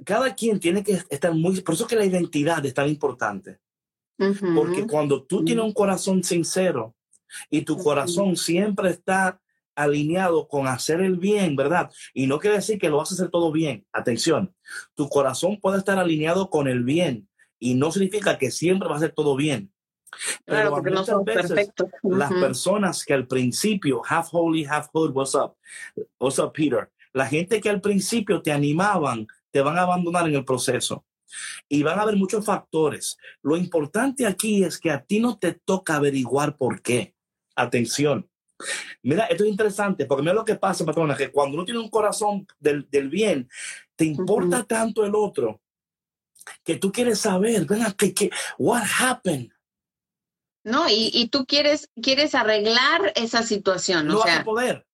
[0.05, 3.59] cada quien tiene que estar muy, por eso que la identidad es tan importante.
[4.19, 4.55] Uh -huh.
[4.55, 6.95] Porque cuando tú tienes un corazón sincero
[7.51, 9.41] y tu corazón siempre está
[9.75, 11.91] alineado con hacer el bien, ¿verdad?
[12.15, 13.85] Y no quiere decir que lo vas a hacer todo bien.
[13.93, 14.55] Atención,
[14.95, 17.30] tu corazón puede estar alineado con el bien
[17.61, 19.71] y no significa que siempre va a ser todo bien.
[20.45, 21.89] Claro, porque no perfectos.
[22.03, 22.17] Uh -huh.
[22.17, 25.55] Las personas que al principio, half holy, half hood, what's up?
[26.19, 26.91] What's up, Peter?
[27.13, 31.05] La gente que al principio te animaban, te van a abandonar en el proceso.
[31.69, 33.17] Y van a haber muchos factores.
[33.43, 37.15] Lo importante aquí es que a ti no te toca averiguar por qué.
[37.55, 38.29] Atención.
[39.03, 41.89] Mira, esto es interesante, porque mira lo que pasa, patrona, que cuando uno tiene un
[41.89, 43.49] corazón del, del bien,
[43.97, 44.67] te importa uh -huh.
[44.67, 45.61] tanto el otro
[46.65, 47.95] que tú quieres saber, ¿verdad?
[47.97, 49.51] ¿Qué, qué, what happened?
[50.63, 54.07] No, y, y, tú quieres, quieres arreglar esa situación.
[54.07, 54.87] No o vas sea, a poder.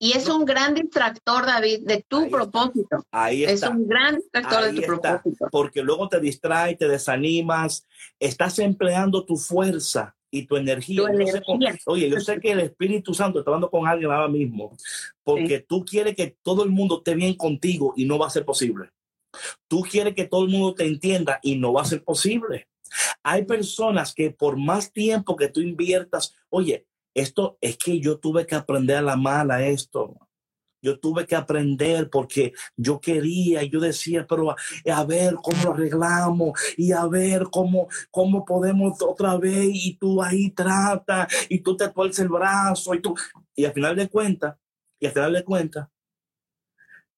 [0.00, 2.98] Y es un gran distractor, David, de tu Ahí propósito.
[2.98, 3.06] Está.
[3.10, 3.66] Ahí está.
[3.66, 5.12] Es un gran distractor Ahí de tu está.
[5.20, 5.48] propósito.
[5.50, 7.86] Porque luego te distrae, te desanimas,
[8.20, 11.02] estás empleando tu fuerza y tu energía.
[11.02, 11.42] Tu Yo sé
[11.86, 14.76] oye, yo sé que el Espíritu Santo está hablando con alguien ahora mismo,
[15.24, 18.44] porque tú quieres que todo el mundo esté bien contigo y no va a ser
[18.44, 18.90] posible.
[19.68, 22.68] Tú quieres que todo el mundo te entienda y no va a ser posible.
[23.22, 28.46] Hay personas que por más tiempo que tú inviertas, oye, esto es que yo tuve
[28.46, 30.16] que aprender a la mala esto.
[30.80, 34.56] Yo tuve que aprender porque yo quería, yo decía, pero a,
[34.94, 40.22] a ver cómo lo arreglamos y a ver cómo, cómo podemos otra vez y tú
[40.22, 43.14] ahí trata y tú te tuerces el brazo y tú,
[43.56, 44.56] y al final de cuentas,
[45.00, 45.88] y al final de cuentas,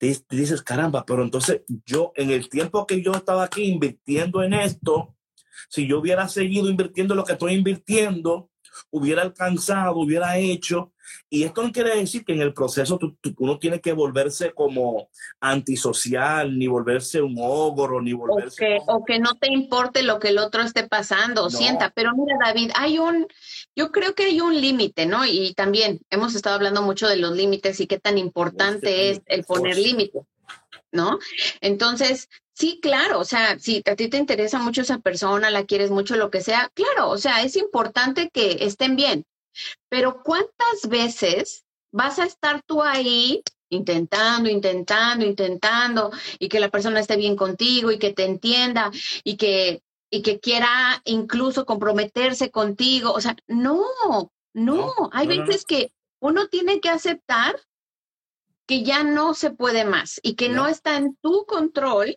[0.01, 5.15] dices, caramba, pero entonces yo en el tiempo que yo estaba aquí invirtiendo en esto,
[5.69, 8.50] si yo hubiera seguido invirtiendo lo que estoy invirtiendo,
[8.91, 10.93] hubiera alcanzado, hubiera hecho.
[11.29, 14.53] Y esto no quiere decir que en el proceso tú, tú- uno tiene que volverse
[14.53, 15.09] como
[15.41, 18.57] antisocial, ni volverse un ogro, ni O volverse...
[18.57, 21.51] que, como- o que no te importe lo que el otro esté pasando o No.
[21.51, 21.91] sienta.
[21.95, 23.27] Pero mira, David, hay un,
[23.75, 25.25] yo creo que hay un límite, ¿no?
[25.27, 29.45] Y también hemos estado hablando mucho de los límites y qué tan importante es el
[29.45, 30.23] poner límites,
[30.93, 31.19] ¿no?
[31.61, 32.29] Entonces,
[32.61, 36.17] sí, claro, o sea, si a ti te interesa mucho esa persona, la quieres mucho,
[36.17, 39.25] lo que sea, claro, o sea, es importante que estén bien.
[39.89, 47.01] Pero ¿cuántas veces vas a estar tú ahí intentando, intentando, intentando y que la persona
[47.01, 48.91] esté bien contigo y que te entienda
[49.25, 53.81] y que y que quiera incluso comprometerse contigo, o sea, no,
[54.53, 55.47] no, No, hay no, no, no.
[55.47, 57.55] veces que uno tiene que aceptar
[58.67, 60.69] que ya no se puede más y que no, No.
[60.69, 62.17] está en tu control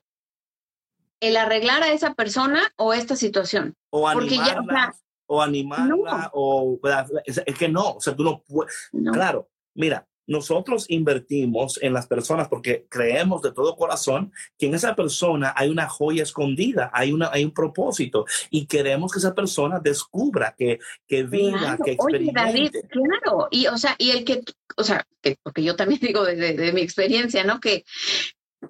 [1.24, 3.76] el arreglar a esa persona o esta situación.
[3.90, 4.94] o porque ya, o animarla, sea,
[5.28, 6.80] o animarla, o
[7.26, 9.12] es, que no, o sea, tú no puedes, No.
[9.12, 14.96] claro, mira, nosotros invertimos en las personas porque creemos de todo corazón que en esa
[14.96, 19.80] persona hay una joya escondida, hay, una, hay un propósito y queremos que esa persona
[19.82, 21.84] descubra, que, que viva, Claro.
[21.84, 22.88] que Oye, David, experimente.
[22.88, 24.44] claro, y o sea, y el que,
[24.78, 27.60] o sea, que, porque yo también digo desde de mi experiencia, ¿no?
[27.60, 27.84] Que,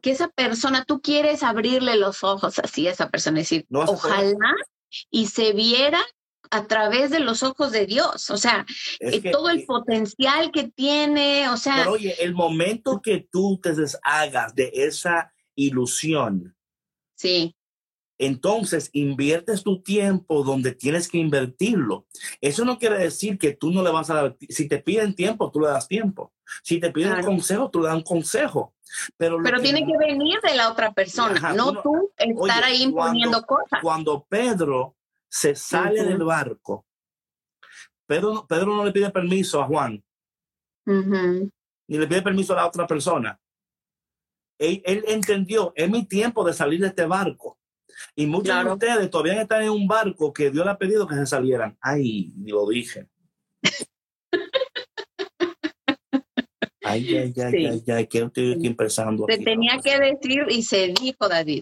[0.02, 3.82] que esa persona, tú quieres abrirle los ojos así a esa persona, es decir, No
[3.82, 4.54] ojalá
[5.10, 6.04] y se viera
[6.52, 8.66] a través de los ojos de Dios, o sea,
[9.00, 13.28] Es eh, que- todo el potencial que tiene, o sea, Pero oye, el momento que
[13.32, 16.56] tú te deshagas de esa ilusión,
[17.16, 17.56] sí,
[18.20, 22.06] entonces inviertes tu tiempo donde tienes que invertirlo.
[22.40, 25.52] Eso no quiere decir que tú no le vas a dar, si te piden tiempo,
[25.52, 26.32] tú le das tiempo.
[26.62, 27.28] Si te piden Claro.
[27.28, 28.76] consejo, tú le das un consejo.
[29.18, 32.12] Pero, lo pero que tiene no- que venir de la otra persona, Ajá, no tú
[32.18, 33.80] estar Oye, ahí imponiendo cosas.
[33.82, 34.96] cuando Pedro
[35.28, 36.86] se sale del barco,
[38.06, 40.04] Pedro, no- Pedro no le pide permiso a Juan,
[40.86, 43.40] ni le pide permiso a la otra persona.
[44.60, 47.58] Él, él entendió, es mi tiempo de salir de este barco.
[48.16, 48.70] Y muchos Claro.
[48.70, 51.78] de ustedes todavía están en un barco que Dios le ha pedido que se salieran.
[51.82, 53.08] Ay, lo dije.
[56.94, 59.26] Ay, ay, ay, ay, ay, ¿qué estoy aquí pensando?
[59.28, 59.44] Se aquí?
[59.44, 61.62] tenía que decir y se dijo, David.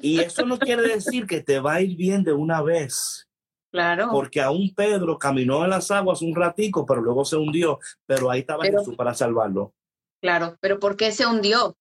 [0.00, 3.28] Y eso no quiere decir que te va a ir bien de una vez.
[3.72, 4.08] Claro.
[4.12, 7.78] Porque aún Pedro caminó en las aguas un ratico, pero luego se hundió.
[8.06, 9.72] Pero ahí estaba Pero- Jesús para salvarlo.
[10.20, 11.74] Claro, pero ¿por qué se hundió?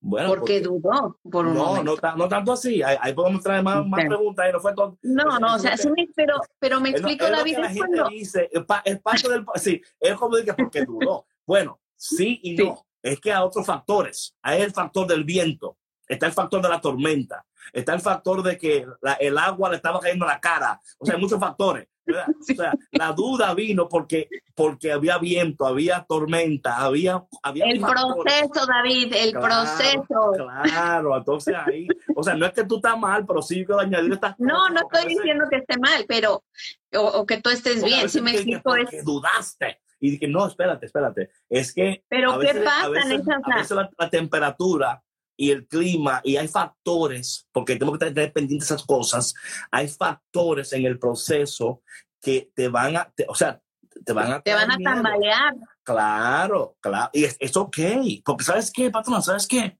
[0.00, 1.96] Bueno, Porque dudó por un no, momento.
[2.02, 2.82] no, no tanto así.
[2.82, 4.08] Ahí, ahí podemos traer más, más Sí.
[4.08, 4.44] preguntas.
[4.44, 4.98] Ahí no fue todo.
[5.02, 7.58] No, no, o sea, sí me, pero, pero me Es explico, es lo que la
[7.60, 9.44] es gente cuando, dice, es, pa- es parte del...
[9.56, 11.26] Sí, es como dice porque dudó.
[11.46, 12.64] Bueno, sí y Sí.
[12.64, 12.86] no.
[13.02, 14.34] Es que hay otros factores.
[14.42, 15.76] Hay el factor del viento.
[16.08, 17.44] Está el factor de la tormenta.
[17.72, 20.80] Está el factor de que la- el agua le estaba cayendo en la cara.
[20.98, 21.88] O sea, hay muchos factores.
[22.40, 27.24] O sea, la duda vino porque, porque había viento, había tormenta, había...
[27.42, 28.22] había el factores.
[28.50, 30.32] proceso, David, el Claro, proceso.
[30.64, 34.12] Claro, entonces ahí, o sea, no es que tú estás mal, pero sí que añadir
[34.12, 36.44] estas No, cosas, no a estoy veces- diciendo que esté mal, pero,
[36.94, 39.80] o, o que tú estés a bien, si me explico, es, porque dudaste.
[40.04, 41.30] Y dije, no, espérate, espérate.
[41.48, 44.10] Es que pero a ¿qué veces, pasa a veces, en esas, a veces la, la
[44.10, 45.02] temperatura
[45.34, 49.32] y el clima, y hay factores, porque tengo que tener pendientes esas cosas,
[49.70, 51.82] hay factores en el proceso
[52.20, 53.62] que te van a, te- o sea,
[54.04, 54.42] te van a...
[54.42, 55.54] te van a tambalear?
[55.82, 57.08] Claro, claro.
[57.14, 57.78] Y es, es ok.
[58.26, 59.22] Porque ¿sabes qué, patrona?
[59.22, 59.78] ¿Sabes qué?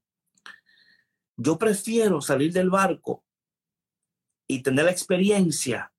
[1.37, 3.23] Yo prefiero salir del barco
[4.47, 5.91] y tener la experiencia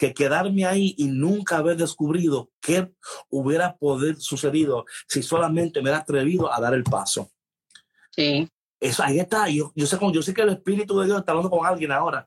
[0.00, 2.90] que quedarme ahí y nunca haber descubrido qué
[3.28, 7.30] hubiera podido sucedido si solamente me hubiera atrevido a dar el paso.
[8.10, 8.48] Sí.
[8.80, 9.50] Eso, ahí está.
[9.50, 12.26] Yo, yo, sé, yo sé que el Espíritu de Dios está hablando con alguien ahora.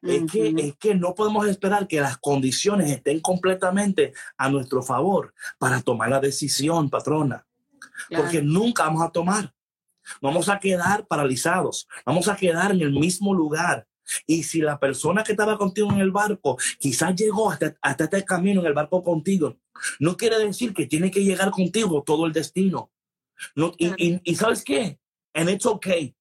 [0.00, 5.34] Es que, es que no podemos esperar que las condiciones estén completamente a nuestro favor
[5.58, 7.46] para tomar la decisión, patrona
[8.08, 8.24] Claro.
[8.24, 9.52] porque nunca vamos a tomar.
[10.22, 13.86] Vamos a quedar paralizados, vamos a quedar en el mismo lugar.
[14.26, 18.24] Y si la persona que estaba contigo en el barco quizás llegó hasta, hasta este
[18.24, 19.56] camino en el barco contigo,
[19.98, 22.90] no quiere decir que tiene que llegar contigo todo el destino.
[23.56, 24.98] No, y, y- y sabes qué?
[25.34, 26.14] And it's okay.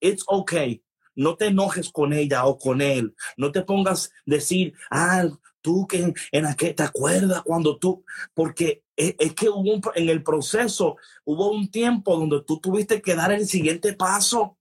[0.00, 0.82] It's okay.
[1.16, 3.14] No te enojes con ella o con él.
[3.36, 5.24] No te pongas decir, ah,
[5.60, 8.04] tú que en, en aquel, ¿te acuerdas cuando tú?
[8.34, 13.00] Porque es, es que hubo un, en el proceso, hubo un tiempo donde tú tuviste
[13.00, 14.58] que dar el siguiente paso.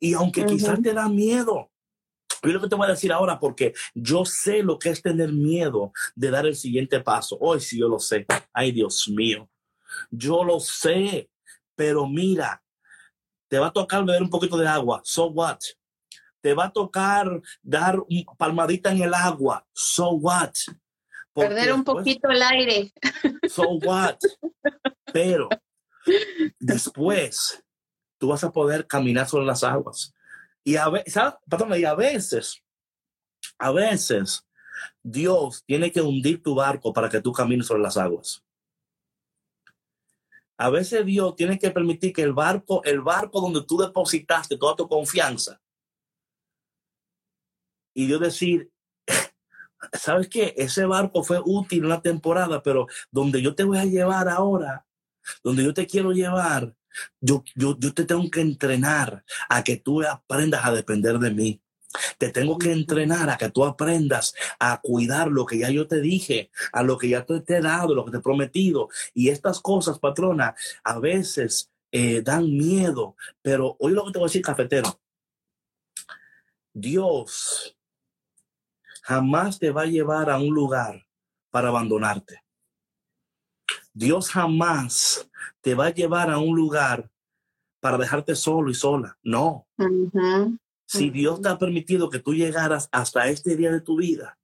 [0.00, 0.50] Y aunque Ujú.
[0.50, 1.70] quizás te da miedo,
[2.42, 5.32] yo lo que te voy a decir ahora, porque yo sé lo que es tener
[5.32, 7.36] miedo de dar el siguiente paso.
[7.40, 8.26] Hoy sí yo lo sé.
[8.52, 9.48] Ay, Dios mío.
[10.10, 11.28] Yo lo sé.
[11.74, 12.62] Pero mira,
[13.48, 15.00] te va a tocar beber un poquito de agua.
[15.04, 15.58] So what?
[16.40, 17.98] Te va a tocar dar
[18.38, 19.66] palmadita en el agua.
[19.72, 20.52] So what?
[21.32, 22.92] Porque Perder un después- poquito el aire.
[23.48, 24.16] So what?
[25.12, 25.48] Pero
[26.58, 27.62] después
[28.18, 30.14] tú vas a poder caminar sobre las aguas.
[30.66, 32.60] Y a veces, Perdón, y a veces,
[33.56, 34.44] a veces,
[35.00, 38.44] Dios tiene que hundir tu barco para que tú camines sobre las aguas.
[40.58, 44.74] A veces Dios tiene que permitir que el barco, el barco donde tú depositaste toda
[44.74, 45.62] tu confianza,
[47.94, 48.68] y Dios decir,
[49.92, 50.52] ¿sabes qué?
[50.56, 54.84] Ese barco fue útil una temporada, pero donde yo te voy a llevar ahora,
[55.44, 56.74] donde yo te quiero llevar,
[57.20, 61.62] yo, yo, yo te tengo que entrenar a que tú aprendas a depender de mí.
[62.18, 66.00] Te tengo que entrenar a que tú aprendas a cuidar lo que ya yo te
[66.00, 68.88] dije, a lo que ya te, te he dado, lo que te he prometido.
[69.14, 70.54] Y estas cosas, patrona,
[70.84, 75.00] a veces eh, dan miedo, pero hoy lo que te voy a decir, cafetero,
[76.74, 77.76] Dios
[79.02, 81.06] jamás te va a llevar a un lugar
[81.50, 82.42] para abandonarte.
[83.94, 85.30] Dios jamás
[85.60, 87.10] te va a llevar a un lugar
[87.80, 89.18] para dejarte solo y sola.
[89.22, 89.66] No.
[90.86, 94.38] Si Dios te ha permitido que tú llegaras hasta este día de tu vida,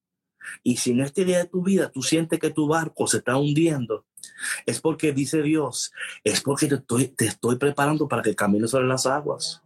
[0.62, 3.36] y si en este día de tu vida tú sientes que tu barco se está
[3.36, 4.06] hundiendo,
[4.66, 5.92] es porque dice Dios,
[6.24, 9.62] es porque te estoy, te estoy preparando para que camines sobre las aguas.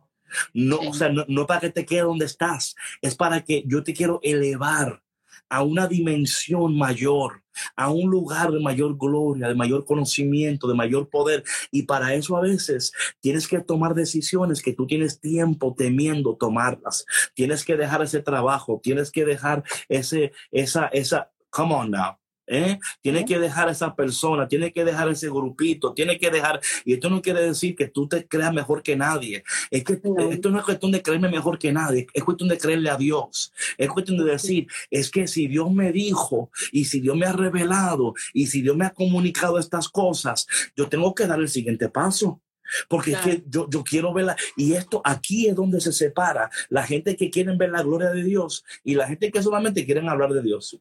[0.52, 0.86] No, Sí.
[0.88, 3.94] o sea, no, no para que te quede donde estás, es para que yo te
[3.94, 5.02] quiero elevar
[5.48, 7.42] a una dimensión mayor,
[7.76, 11.44] a un lugar de mayor gloria, de mayor conocimiento, de mayor poder.
[11.70, 17.04] Y para eso a veces tienes que tomar decisiones que tú tienes tiempo temiendo tomarlas.
[17.34, 22.16] Tienes que dejar ese trabajo, tienes que dejar ese, esa, esa, come on now.
[22.48, 22.78] ¿Eh?
[23.00, 26.92] Tienes que dejar a esa persona, tienes que dejar ese grupito, tienes que dejar, y
[26.92, 30.30] esto no quiere decir que tú te creas mejor que nadie, es que No.
[30.30, 33.52] esto no es cuestión de creerme mejor que nadie, es cuestión de creerle a Dios,
[33.76, 37.32] es cuestión de decir, es que si Dios me dijo, y si Dios me ha
[37.32, 41.88] revelado, y si Dios me ha comunicado estas cosas, yo tengo que dar el siguiente
[41.88, 42.40] paso.
[42.88, 43.28] Porque Claro.
[43.30, 47.16] es que yo, yo quiero verla, y esto aquí es donde se separa la gente
[47.16, 50.42] que quieren ver la gloria de Dios y la gente que solamente quieren hablar de
[50.42, 50.76] Dios.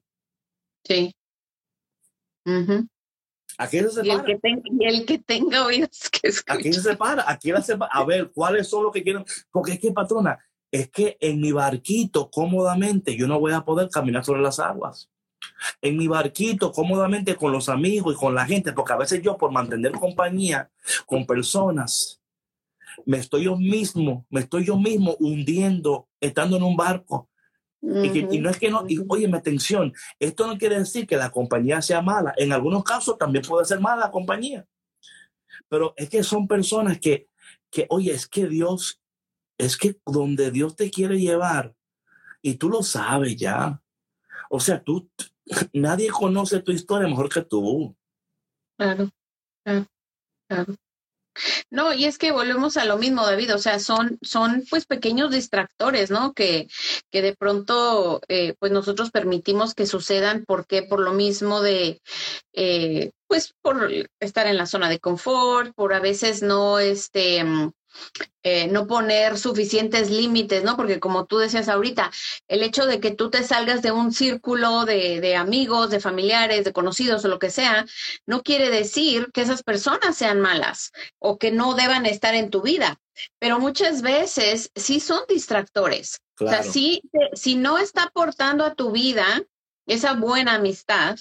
[0.83, 1.15] Sí.
[3.57, 4.05] Aquí se separa.
[4.05, 6.59] Y el que, tenga, y el que tenga oídos que escuche.
[6.59, 7.91] Aquí se separa, aquí la separa.
[7.93, 9.23] A ver, ¿cuáles son los que quieren?
[9.51, 10.39] Porque es que, patrona,
[10.71, 15.09] es que en mi barquito cómodamente yo no voy a poder caminar sobre las aguas.
[15.81, 19.37] En mi barquito cómodamente con los amigos y con la gente, porque a veces yo
[19.37, 20.69] por mantener compañía
[21.05, 22.21] con personas,
[23.05, 27.29] me estoy yo mismo, me estoy yo mismo hundiendo, estando en un barco.
[27.85, 31.17] Y, que, y, no es que no, y, oye, atención, esto no quiere decir que
[31.17, 32.33] la compañía sea mala.
[32.37, 34.65] En algunos casos también puede ser mala la compañía.
[35.69, 37.29] Pero es que son personas que,
[37.69, 39.01] que, oye, es que Dios,
[39.57, 41.75] es que donde Dios te quiere llevar,
[42.41, 43.81] y tú lo sabes ya.
[44.49, 45.09] O sea, tú,
[45.73, 47.95] nadie conoce tu historia mejor que tú.
[48.77, 49.09] Claro,
[49.63, 49.87] claro,
[50.47, 50.75] claro.
[51.69, 55.31] No, y es que volvemos a lo mismo, David, o sea, son, son pues pequeños
[55.31, 56.33] distractores, ¿no?
[56.33, 56.67] Que,
[57.11, 62.01] que de pronto, eh, pues nosotros permitimos que sucedan, porque Por lo mismo de,
[62.53, 67.43] eh, pues por estar en la zona de confort, por a veces no, este,
[68.43, 70.77] eh, no poner suficientes límites, ¿no?
[70.77, 72.11] Porque como tú decías ahorita,
[72.47, 76.63] el hecho de que tú te salgas de un círculo de, de, amigos, de familiares,
[76.63, 77.85] de conocidos o lo que sea,
[78.25, 82.61] no quiere decir que esas personas sean malas o que no deban estar en tu
[82.61, 82.99] vida.
[83.39, 86.21] Pero muchas veces sí son distractores.
[86.35, 86.59] Claro.
[86.59, 87.01] O sea, sí,
[87.33, 89.41] si no está aportando a tu vida
[89.87, 91.17] esa buena amistad,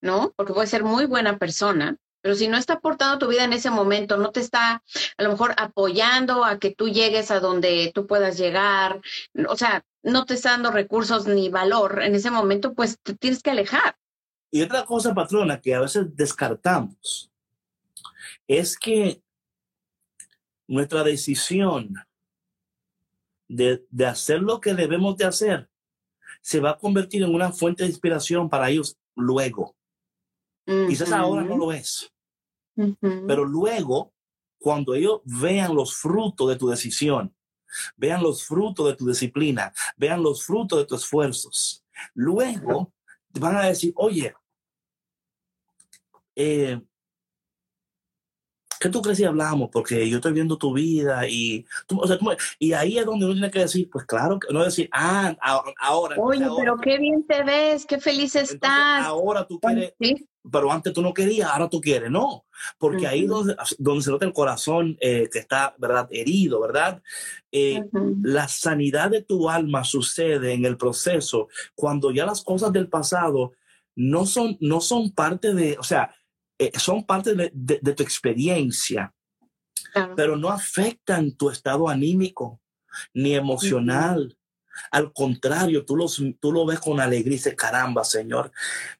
[0.00, 0.32] ¿no?
[0.36, 3.70] Porque puede ser muy buena persona, pero si no está aportando tu vida en ese
[3.70, 4.82] momento, no te está
[5.16, 9.00] a lo mejor apoyando a que tú llegues a donde tú puedas llegar,
[9.48, 13.42] o sea, no te está dando recursos ni valor en ese momento, pues te tienes
[13.42, 13.96] que alejar.
[14.50, 17.30] Y otra cosa, patrona, que a veces descartamos,
[18.48, 19.22] es que
[20.66, 21.94] nuestra decisión
[23.48, 25.68] de, de hacer lo que debemos de hacer
[26.40, 29.76] se va a convertir en una fuente de inspiración para ellos luego.
[30.70, 30.88] Uh -huh.
[30.88, 32.12] Quizás ahora no lo es.
[33.26, 34.12] Pero luego,
[34.58, 37.34] cuando ellos vean los frutos de tu decisión,
[37.96, 42.92] vean los frutos de tu disciplina, vean los frutos de tus esfuerzos, luego
[43.30, 44.32] van a decir, oye,
[46.36, 46.80] eh,
[48.80, 49.68] ¿qué tú crees si hablamos?
[49.70, 53.26] Porque yo estoy viendo tu vida y, tú, o sea, tú, y ahí es donde
[53.26, 55.36] uno tiene que decir, pues claro, no decir, ah,
[55.78, 56.16] ahora.
[56.18, 59.04] Oye, ahora, pero qué bien te ves, qué feliz estás.
[59.04, 60.26] Ahora tú quieres, ¿Sí?
[60.50, 62.46] pero antes tú no querías, ahora tú quieres, no,
[62.78, 63.08] porque uh -huh.
[63.08, 66.08] ahí donde, donde se nota el corazón eh, que está, ¿verdad?
[66.10, 67.02] Herido, ¿verdad?
[67.52, 68.20] Eh, uh -huh.
[68.22, 73.52] La sanidad de tu alma sucede en el proceso cuando ya las cosas del pasado
[73.94, 76.14] no son, no son parte de, o sea,
[76.60, 79.12] eh, son parte de, de, de tu experiencia,
[79.92, 80.14] claro.
[80.14, 82.60] pero no afectan tu estado anímico
[83.14, 84.20] ni emocional.
[84.20, 84.36] Uh -huh.
[84.90, 88.52] Al contrario, tú, los, tú lo ves con alegría y dices, caramba, Señor,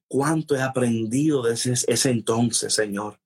[0.08, 3.19] cuánto he aprendido desde ese, ese entonces, Señor.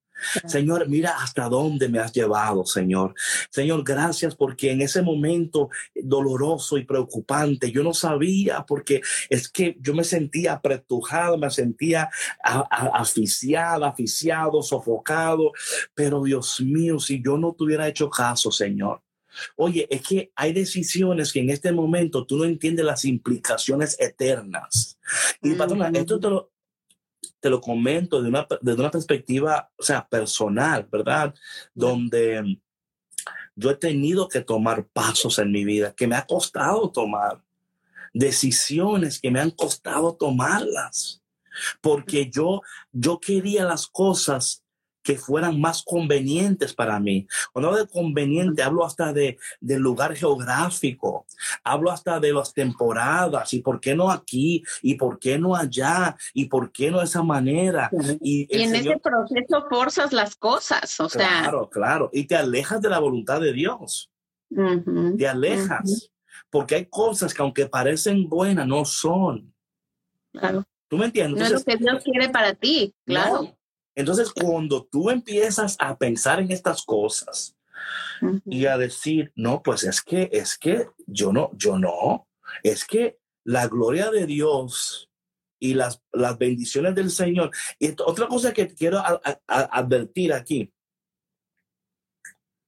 [0.45, 3.13] Señor, mira hasta dónde me has llevado, Señor.
[3.49, 9.77] Señor, gracias porque en ese momento doloroso y preocupante yo no sabía porque es que
[9.79, 12.09] yo me sentía apretujado, me sentía
[12.41, 15.51] asfixiado, asfixiado, sofocado.
[15.93, 19.01] Pero Dios mío, si yo no te hubiera hecho caso, Señor.
[19.57, 24.97] Oye, es que hay decisiones que en este momento tú no entiendes las implicaciones eternas.
[25.41, 26.54] Y patrona, esto te lo,
[27.45, 31.31] te lo comento desde una, desde una perspectiva, o sea, personal, ¿verdad?
[31.75, 32.59] Donde
[33.55, 37.43] yo he tenido que tomar pasos en mi vida que me ha costado tomar,
[38.15, 41.21] decisiones que me han costado tomarlas,
[41.81, 44.64] porque yo, yo quería las cosas
[45.05, 47.27] que fueran más convenientes para mí.
[47.53, 51.27] Cuando hablo de conveniente, hablo hasta de, del lugar geográfico,
[51.63, 56.17] hablo hasta de las temporadas, y por qué no aquí, y por qué no allá,
[56.33, 57.91] y por qué no de esa manera.
[58.19, 61.41] Y, y en Señor, ese proceso forzas las cosas, o claro, sea.
[61.43, 64.09] Claro, claro, y te alejas de la voluntad de Dios.
[64.49, 66.09] Uh -huh, te alejas, uh -huh.
[66.49, 69.53] porque hay cosas que aunque parecen buenas, no son.
[70.33, 70.63] Claro.
[70.87, 71.39] ¿Tú me entiendes?
[71.39, 73.43] No es lo que Dios quiere para ti, claro.
[73.43, 73.57] No.
[73.95, 77.55] Entonces, cuando tú empiezas a pensar en estas cosas
[78.21, 78.41] uh -huh.
[78.45, 82.27] y a decir, no, pues es que, es que yo no, yo no,
[82.63, 85.09] es que la gloria de Dios
[85.59, 87.51] y las, las bendiciones del Señor.
[87.79, 90.71] Y otra cosa que quiero a, a, a advertir aquí,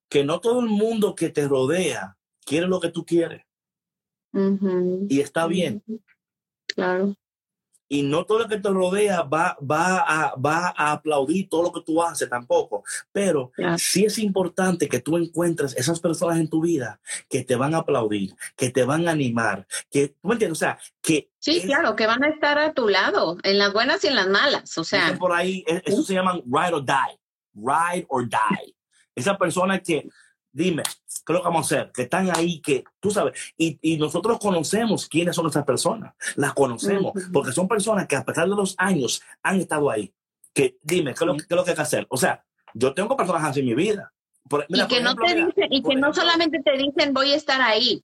[0.10, 3.44] que no todo el mundo que te rodea quiere lo que tú quieres.
[4.34, 5.08] Uh -huh.
[5.10, 5.84] Y está bien.
[6.68, 7.16] Claro
[7.90, 11.72] y no todo lo que te rodea va, va, a, va a aplaudir todo lo
[11.72, 13.78] que tú haces tampoco, pero yeah.
[13.78, 17.80] sí es importante que tú encuentres esas personas en tu vida que te van a
[17.80, 20.58] aplaudir, que te van a animar, que, ¿tú me entiendes?
[20.58, 24.04] O sea, que Sí, claro, que van a estar a tu lado, en las buenas
[24.04, 24.78] y en las malas.
[24.78, 25.16] O sea.
[25.18, 27.18] Por ahí, e, eso se llaman ride or die.
[27.54, 28.76] Ride or die.
[29.16, 30.10] Esa persona que,
[30.58, 31.92] dime, ¿qué es lo que vamos a hacer?
[31.92, 33.54] Que están ahí, que tú sabes.
[33.58, 36.14] Y, y nosotros conocemos quiénes son esas personas.
[36.36, 40.14] Las conocemos, porque son personas que a pesar de los años han estado ahí.
[40.54, 42.08] Que dime, ¿qué es lo, qué es lo que hay que hacer?
[42.10, 42.44] O sea,
[42.74, 44.12] yo tengo personas así en mi vida.
[44.68, 48.04] y que no te dicen, y que no solamente te dicen voy a estar ahí.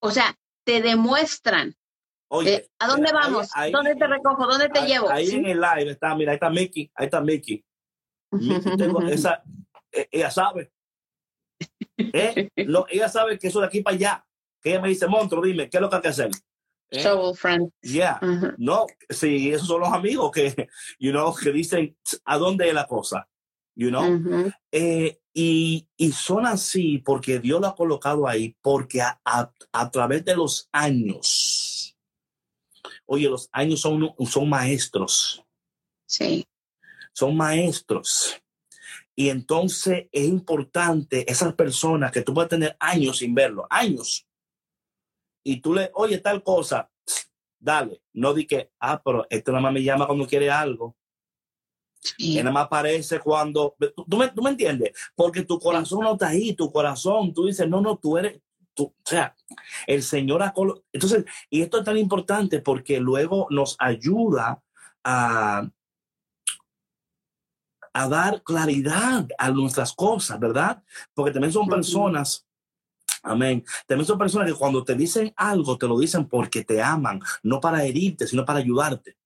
[0.00, 1.76] O sea, te demuestran
[2.28, 3.48] Oye, eh, ¿A dónde vamos?
[3.70, 4.46] ¿Dónde te recojo?
[4.46, 5.08] ¿Dónde te llevo?
[5.08, 7.64] Ahí en el live está, mira, ahí está Mickey, ahí está Mickey.
[9.10, 9.42] esa,
[9.92, 10.72] eh, ella sabe.
[11.96, 12.48] ¿Eh?
[12.56, 14.26] ella sabe que eso de aquí para allá.
[14.60, 16.30] Que ella me dice, Montro, dime, ¿qué es lo que hay que hacer?
[16.90, 17.02] ¿Eh?
[17.02, 17.70] Show friend.
[17.82, 18.20] Yeah.
[18.56, 22.86] No, sí, esos son los amigos que, you know, que dicen a dónde es la
[22.86, 23.28] cosa.
[23.76, 24.52] You know?
[24.70, 29.90] eh, y, y, son así porque Dios lo ha colocado ahí, porque a, a, a
[29.90, 31.84] través de los años,
[33.06, 35.44] Oye, los años son, son maestros.
[36.06, 36.46] Sí.
[37.12, 38.40] Son maestros.
[39.16, 44.26] Y entonces es importante esas personas que tú puedes tener años sin verlo, años.
[45.44, 46.90] Y tú le, oye, tal cosa,
[47.58, 48.02] dale.
[48.12, 50.96] No di que, ah, pero este nada más me llama cuando quiere algo.
[52.18, 53.76] Y nada más aparece cuando,
[54.08, 57.66] ¿tú, me, tú me entiendes, porque tu corazón no está ahí, tu corazón, tú dices,
[57.66, 58.42] no, no, tú eres,
[58.78, 59.34] o sea,
[59.86, 60.52] el Señor ha
[60.92, 64.62] Entonces, y esto es tan importante porque luego nos ayuda
[65.02, 65.66] a,
[67.94, 70.82] a dar claridad a nuestras cosas, ¿verdad?
[71.14, 72.44] Porque también son personas,
[73.22, 77.20] amén, también son personas que cuando te dicen algo, te lo dicen porque te aman,
[77.44, 79.16] no para herirte, sino para ayudarte.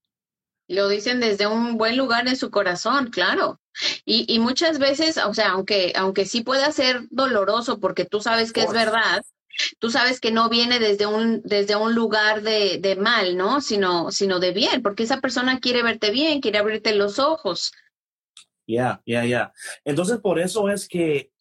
[0.69, 3.59] Lo dicen desde un buen lugar en su corazón, claro.
[4.05, 8.53] Y, y muchas veces, o sea, aunque, aunque sí pueda ser doloroso porque tú sabes
[8.53, 9.25] que es verdad,
[9.79, 13.62] tú sabes que no viene desde un, desde un lugar de, de mal, ¿no?
[13.62, 17.73] Sino, sino de bien, porque esa persona quiere verte bien, quiere abrirte los ojos.
[18.69, 19.53] Ya, ya, ya.
[19.85, 21.33] Entonces, por eso es que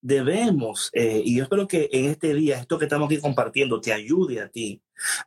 [0.00, 3.92] debemos, eh, y yo espero que en este día, esto que estamos aquí compartiendo, te
[3.92, 4.80] ayude a ti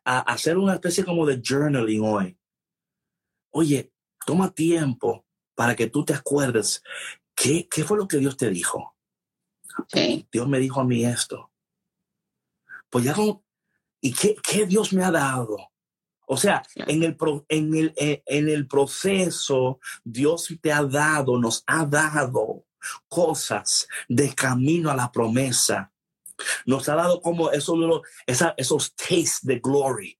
[0.06, 2.38] a, hacer una especie como de journaling hoy.
[3.52, 3.92] Oye,
[4.26, 6.82] toma tiempo para que tú te acuerdes
[7.36, 8.96] qué, qué fue lo que Dios te dijo.
[10.32, 11.50] Dios me dijo a mí esto
[12.90, 13.42] pues ya con,
[14.02, 15.69] ¿y qué, qué Dios me ha dado?
[16.32, 17.18] O sea, en el,
[17.48, 22.66] en, el, eh, en el proceso, Dios te ha dado, nos ha dado
[23.08, 25.92] cosas de camino a la promesa.
[26.68, 27.80] Nos ha dado como esos,
[28.28, 30.20] esos tastes de glory,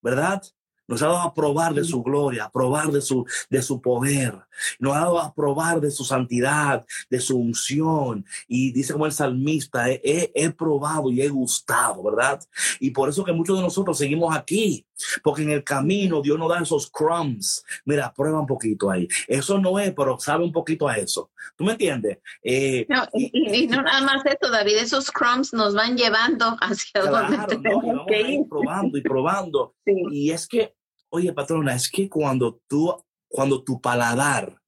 [0.00, 0.40] ¿verdad?
[0.86, 4.38] Nos ha dado a probar de su gloria, a probar de su, de su poder.
[4.78, 8.24] Nos ha dado a probar de su santidad, de su unción.
[8.46, 12.40] Y dice como el salmista, he, he, probado y he gustado, ¿verdad?
[12.78, 14.86] Y por eso que muchos de nosotros seguimos aquí.
[15.22, 17.64] Porque en el camino Dios nos da esos crumbs.
[17.84, 19.08] Mira, prueba un poquito ahí.
[19.26, 21.30] Eso no es, pero sabe un poquito a eso.
[21.56, 22.18] ¿Tú me entiendes?
[22.42, 24.76] Eh, no, y, no nada más eso, David.
[24.76, 28.40] Esos crumbs nos van llevando hacia donde tenemos que ir.
[28.48, 29.74] Probando y probando.
[30.10, 30.74] Y es que
[31.10, 32.94] Oye, patrona, es que cuando tú,
[33.28, 34.60] cuando tu paladar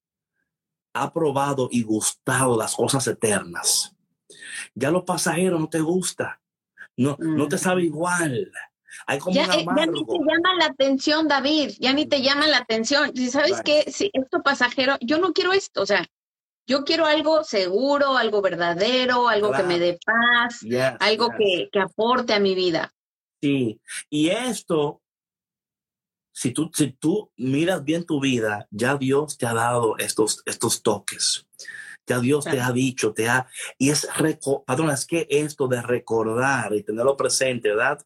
[0.94, 3.94] ha probado y gustado las cosas eternas,
[4.74, 6.40] ya lo pasajero no te gusta,
[6.96, 8.50] no, no te sabe igual.
[9.06, 12.46] Hay como ya, eh, ya, ni te llama la atención, David, ya ni te llama
[12.46, 13.14] la atención.
[13.14, 16.06] Si sabes que si esto pasajero, yo no quiero esto, o sea,
[16.66, 20.60] yo quiero algo seguro, algo verdadero, algo que me dé paz,
[21.00, 22.92] algo Que, que aporte a mi vida.
[23.40, 23.80] Sí,
[24.10, 25.00] y esto
[26.40, 30.82] si tú, si tú miras bien tu vida, ya Dios te ha dado estos, estos
[30.82, 31.46] toques.
[32.06, 34.08] Ya Dios te ha dicho, te ha, y es,
[34.66, 38.00] patrón, es que esto de recordar y tenerlo presente, ¿verdad?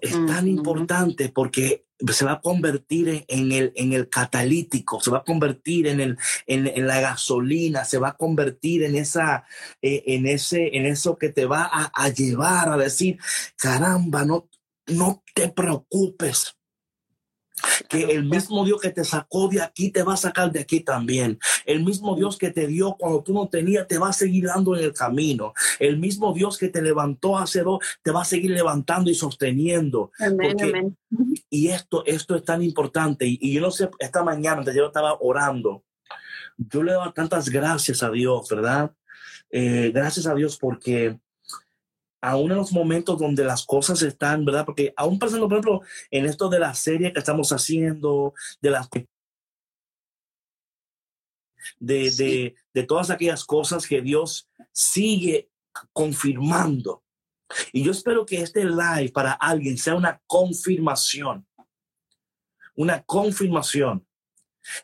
[0.00, 5.18] Es tan importante porque se va a convertir en el, en el catalítico, se va
[5.18, 9.44] a convertir en, el, en, la gasolina, se va a convertir en, esa,
[9.80, 13.18] eh, en, ese, en eso que te va a, a llevar a decir,
[13.56, 14.48] caramba, no,
[14.86, 16.56] no te preocupes
[17.88, 20.80] que el mismo Dios que te sacó de aquí te va a sacar de aquí
[20.80, 21.38] también.
[21.66, 24.76] El mismo Dios que te dio cuando tú no tenías te va a seguir dando
[24.76, 25.54] en el camino.
[25.78, 30.10] El mismo Dios que te levantó hace dos te va a seguir levantando y sosteniendo.
[31.50, 33.26] Y esto, esto es tan importante.
[33.28, 35.84] Y, yo no sé, esta mañana yo estaba orando.
[36.56, 38.92] Yo le doy tantas gracias a Dios, ¿verdad?
[39.50, 41.18] Eh, gracias a Dios porque
[42.22, 44.64] aún en los momentos donde las cosas están, ¿verdad?
[44.64, 48.88] Porque aún pasando, por ejemplo, en esto de la serie que estamos haciendo, de las
[51.78, 55.50] de, de, de todas aquellas cosas que Dios sigue
[55.92, 57.02] confirmando.
[57.72, 61.46] Y yo espero que este live para alguien sea una confirmación,
[62.74, 64.06] una confirmación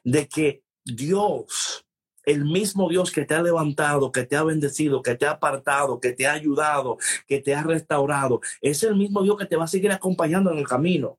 [0.05, 1.86] de que Dios,
[2.29, 5.99] el mismo Dios que te ha levantado, que te ha bendecido, que te ha apartado,
[5.99, 9.64] que te ha ayudado, que te ha restaurado, es el mismo Dios que te va
[9.64, 11.18] a seguir acompañando en el camino.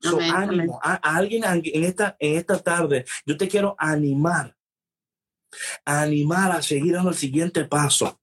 [0.00, 4.56] So, ánimo A, alguien en esta, en esta tarde, yo te quiero animar,
[5.84, 8.20] animar a seguir dando el siguiente paso.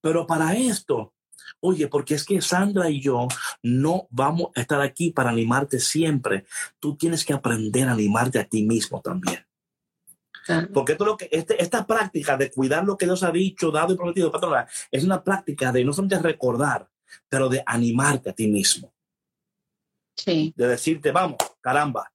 [0.00, 1.12] Pero para esto,
[1.60, 3.28] Oye, porque es que Sandra y yo
[3.62, 6.44] no vamos a estar aquí para animarte siempre.
[6.78, 9.45] Tú tienes que aprender a animarte a ti mismo también.
[10.72, 13.92] Porque esto lo que, este, esta práctica de cuidar lo que Dios ha dicho, dado
[13.92, 16.88] y prometido, patrona, es una práctica de no solamente recordar,
[17.28, 18.92] pero de animarte a ti mismo.
[20.16, 20.52] Sí.
[20.56, 22.10] De decirte, vamos, caramba,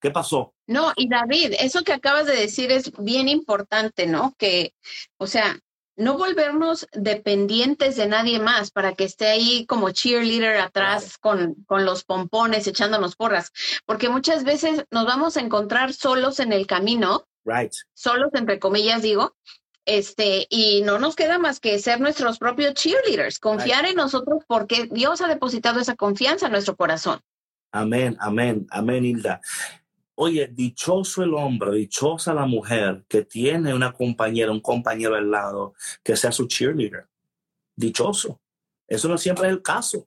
[0.00, 0.54] ¿qué pasó?
[0.66, 4.34] No, y David, eso que acabas de decir es bien importante, ¿no?
[4.36, 4.74] Que,
[5.16, 5.58] o sea,
[5.98, 11.84] no volvernos dependientes de nadie más para que esté ahí como cheerleader atrás con, con,
[11.84, 13.52] los pompones echándonos porras,
[13.84, 17.72] porque muchas veces nos vamos a encontrar solos en el camino, right.
[17.94, 19.36] solos entre comillas digo,
[19.88, 24.86] este, y no nos queda más que ser nuestros propios cheerleaders, confiar en nosotros porque
[24.90, 27.20] Dios ha depositado esa confianza en nuestro corazón.
[27.72, 29.40] Amén, amén, amén, Hilda.
[30.14, 35.74] Oye, dichoso el hombre, dichosa la mujer que tiene una compañera, un compañero al lado
[36.02, 37.08] que sea su cheerleader.
[37.74, 38.42] Dichoso.
[38.86, 40.06] Eso no siempre es el caso.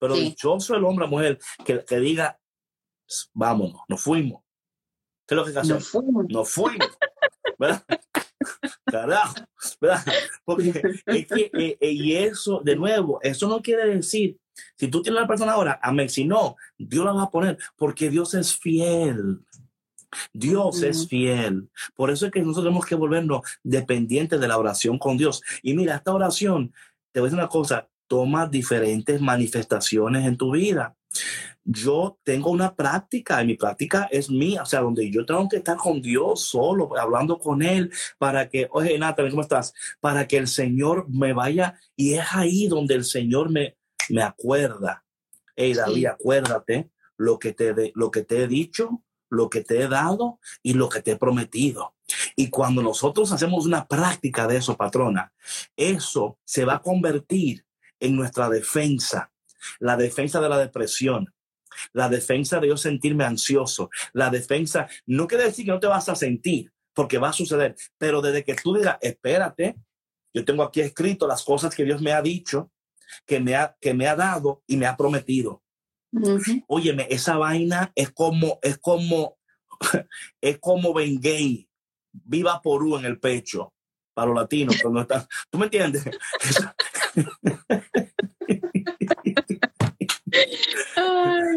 [0.00, 2.40] Pero dichoso el hombre, la mujer que, que diga,
[3.32, 4.42] vámonos, nos fuimos.
[5.28, 6.26] ¿Qué es lo que Nos fuimos.
[6.28, 6.88] Nos fuimos.
[7.58, 7.84] ¿Verdad?
[8.86, 9.34] Carajo,
[9.80, 10.04] ¿verdad?
[10.44, 10.70] Porque
[11.06, 14.38] es que, eh, eh, y eso, de nuevo, eso no quiere decir
[14.76, 16.08] si tú tienes a la persona ahora, amén.
[16.08, 19.40] Si no, Dios la va a poner porque Dios es fiel.
[20.32, 21.68] Dios es fiel.
[21.94, 25.42] Por eso es que nosotros tenemos que volvernos dependientes de la oración con Dios.
[25.62, 26.72] Y mira, esta oración,
[27.12, 30.96] te voy a decir una cosa, toma diferentes manifestaciones en tu vida.
[31.70, 35.58] Yo tengo una práctica y mi práctica es mía, o sea, donde yo tengo que
[35.58, 39.74] estar con Dios solo, hablando con Él, para que, oye, Natalie, ¿cómo estás?
[40.00, 43.76] Para que el Señor me vaya y es ahí donde el Señor me,
[44.08, 45.04] me acuerda.
[45.56, 49.88] Hey, David, acuérdate lo que, te lo que te he dicho, lo que te he
[49.88, 51.96] dado y lo que te he prometido.
[52.34, 55.34] Y cuando nosotros hacemos una práctica de eso, patrona,
[55.76, 57.66] eso se va a convertir
[58.00, 59.30] en nuestra defensa,
[59.80, 61.34] la defensa de la depresión,
[61.92, 66.08] la defensa de yo sentirme ansioso, la defensa, no quiere decir que no te vas
[66.08, 69.76] a sentir, porque va a suceder, pero desde que tú digas, espérate,
[70.34, 72.70] yo tengo aquí escrito las cosas que Dios me ha dicho,
[73.26, 75.62] que me ha, que me ha dado y me ha prometido.
[76.66, 79.38] Óyeme, esa vaina es como, es como,
[80.40, 81.68] es como Bengay,
[82.12, 83.72] viva Porú en el pecho
[84.14, 85.26] para los latinos cuando están.
[85.50, 86.04] ¿Tú me entiendes?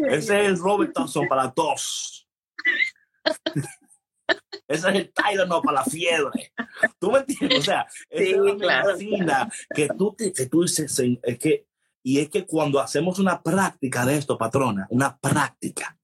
[0.08, 2.28] Ese es el Robert Thompson para todos.
[4.68, 6.52] Ese es el Tylenol para la fiebre.
[6.98, 7.58] ¿Tú me entiendes?
[7.58, 11.66] O sea, es la que tú, te, que tú dices, es que,
[12.02, 15.96] y es que cuando hacemos una práctica de esto, patrona, una práctica,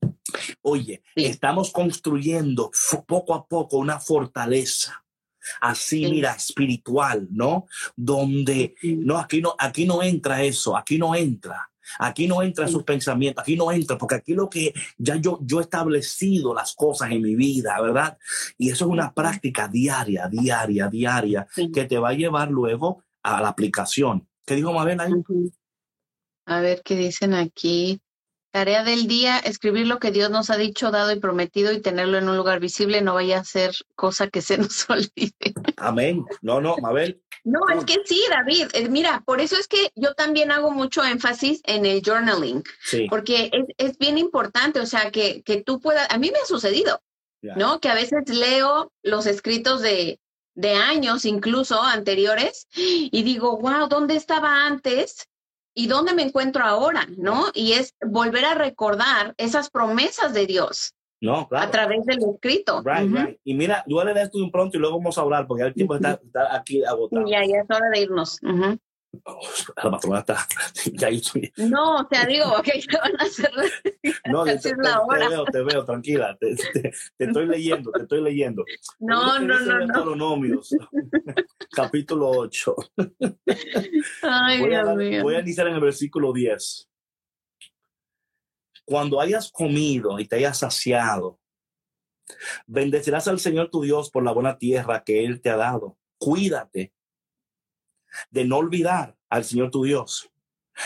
[0.63, 2.71] oye, estamos construyendo
[3.07, 5.05] poco a poco una fortaleza
[5.61, 7.67] así, mira, espiritual, ¿no?
[7.97, 11.68] Donde, no, aquí no, aquí no entra eso, aquí no entra.
[11.99, 15.59] Aquí no entra sus pensamientos, aquí no entra, porque aquí lo que ya yo, yo
[15.59, 18.19] he establecido las cosas en mi vida, ¿verdad?
[18.57, 23.41] Y eso es una práctica diaria, diaria, diaria, que te va a llevar luego a
[23.41, 24.29] la aplicación.
[24.45, 25.13] ¿Qué dijo Mabel ahí?
[26.47, 28.01] A ver qué dicen aquí.
[28.59, 32.19] Tarea del día, escribir lo que Dios nos ha dicho, dado y prometido y tenerlo
[32.19, 35.55] en un lugar visible, no vaya a ser cosa que se nos olvide.
[35.77, 36.25] Amén.
[36.43, 37.23] No, no, Mabel.
[37.45, 38.67] No, es que sí, David.
[38.73, 42.65] Eh, mira, por eso es que yo también hago mucho énfasis en el journaling,
[43.09, 46.45] porque es, es, bien importante, o sea, que, que tú puedas, a mí me ha
[46.45, 47.01] sucedido,
[47.41, 47.79] ¿no?
[47.79, 50.19] Que a veces leo los escritos de,
[50.57, 55.29] de años, incluso anteriores, y digo, wow, ¿dónde estaba antes?
[55.79, 57.47] Y dónde me encuentro ahora, ¿no?
[57.55, 60.93] Y es volver a recordar esas promesas de Dios.
[61.21, 61.69] No, claro.
[61.69, 62.83] A través del escrito.
[62.85, 63.41] Right, right.
[63.45, 65.95] Y mira, yo de esto un pronto y luego vamos a hablar porque el tiempo
[65.95, 67.25] está, está, aquí agotado.
[67.29, 68.41] Ya, ya es hora de irnos.
[69.25, 69.41] Oh,
[69.83, 70.47] la patrona está.
[70.93, 71.09] Ya
[71.67, 73.51] no, te digo, que ya van a hacer,
[74.27, 76.37] no, te, te, veo, te veo, tranquila.
[76.39, 76.55] Te,
[77.19, 78.65] estoy leyendo, te estoy leyendo.
[78.99, 80.15] No, no, no.
[80.17, 80.61] no.
[81.71, 82.77] capítulo 8.
[84.23, 85.23] Ay, voy, Dios a, mío.
[85.23, 86.89] voy a iniciar en el versículo 10.
[88.85, 91.41] Cuando hayas comido y te hayas saciado,
[92.67, 95.97] bendecirás al Señor tu Dios por la buena tierra que Él te ha dado.
[96.19, 96.93] Cuídate
[98.31, 100.31] de no olvidar al Señor tu Dios,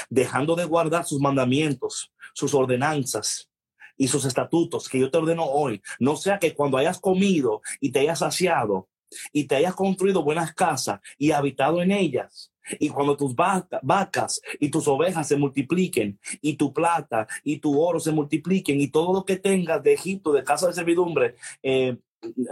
[0.09, 3.51] dejando de guardar sus mandamientos, sus ordenanzas
[3.97, 5.83] y sus estatutos que yo te ordeno hoy.
[5.99, 8.89] No sea que cuando hayas comido y te hayas saciado
[9.33, 14.71] y te hayas construido buenas casas y habitado en ellas, y cuando tus vacas y
[14.71, 19.25] tus ovejas se multipliquen y tu plata y tu oro se multipliquen y todo lo
[19.25, 21.97] que tengas de Egipto, de casa de servidumbre, eh,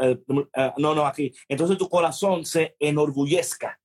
[0.00, 0.18] eh,
[0.56, 1.32] eh, no, no, aquí.
[1.48, 3.79] Entonces tu corazón se enorgullezca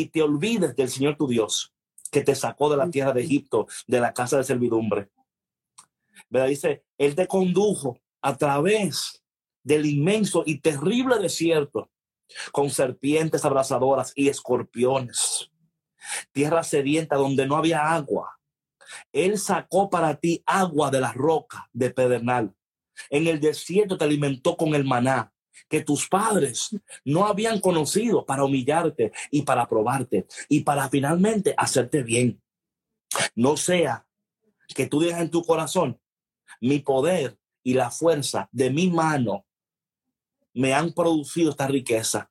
[0.00, 1.72] y te olvides del Señor tu Dios
[2.10, 5.08] que te sacó de la tierra de Egipto, de la casa de servidumbre.
[6.28, 6.48] ¿Verdad?
[6.48, 9.24] Dice, Él te condujo a través
[9.62, 11.90] del inmenso y terrible desierto
[12.52, 15.50] con serpientes abrasadoras y escorpiones,
[16.32, 18.38] tierra sedienta donde no había agua.
[19.12, 22.54] Él sacó para ti agua de la roca de Pedernal.
[23.08, 25.32] En el desierto te alimentó con el maná
[25.68, 26.70] que tus padres
[27.04, 32.42] no habían conocido para humillarte y para probarte y para finalmente hacerte bien.
[33.34, 34.06] No sea
[34.74, 36.00] que tú digas en tu corazón,
[36.60, 39.46] mi poder y la fuerza de mi mano
[40.54, 42.30] me han producido esta riqueza.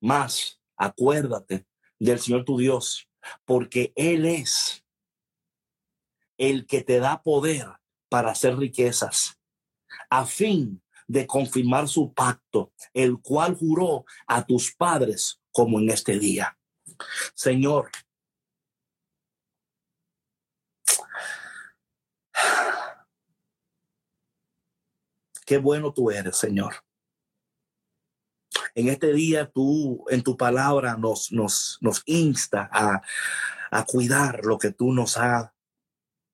[0.00, 1.66] Más, acuérdate
[1.98, 3.08] del Señor tu Dios,
[3.44, 4.84] porque Él es
[6.36, 7.66] el que te da poder
[8.08, 9.40] para hacer riquezas,
[10.10, 16.18] a fin de confirmar su pacto, el cual juró a tus padres como en este
[16.18, 16.58] día.
[17.34, 17.90] Señor,
[25.46, 26.74] qué bueno tú eres, Señor.
[28.74, 33.00] En este día tú, en tu palabra, nos, nos, insta a,
[33.70, 35.50] a cuidar lo que tú nos has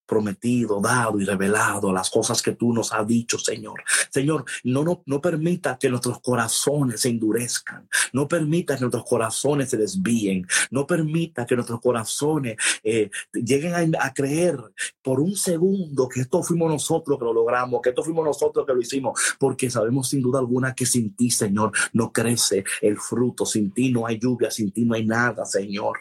[0.06, 3.82] prometido, dado y revelado, las cosas que tú nos has dicho, Señor.
[4.10, 9.70] Señor, no, no, no permita que nuestros corazones se endurezcan, no permita que nuestros corazones
[9.70, 14.58] se desvíen, no permita que nuestros corazones eh, lleguen a, creer
[15.02, 18.74] por un segundo que esto fuimos nosotros que lo logramos, que esto fuimos nosotros que
[18.74, 23.46] lo hicimos, porque sabemos sin duda alguna que sin ti, Señor, no crece el fruto,
[23.46, 26.00] sin ti no hay lluvia, sin ti no hay nada, Señor.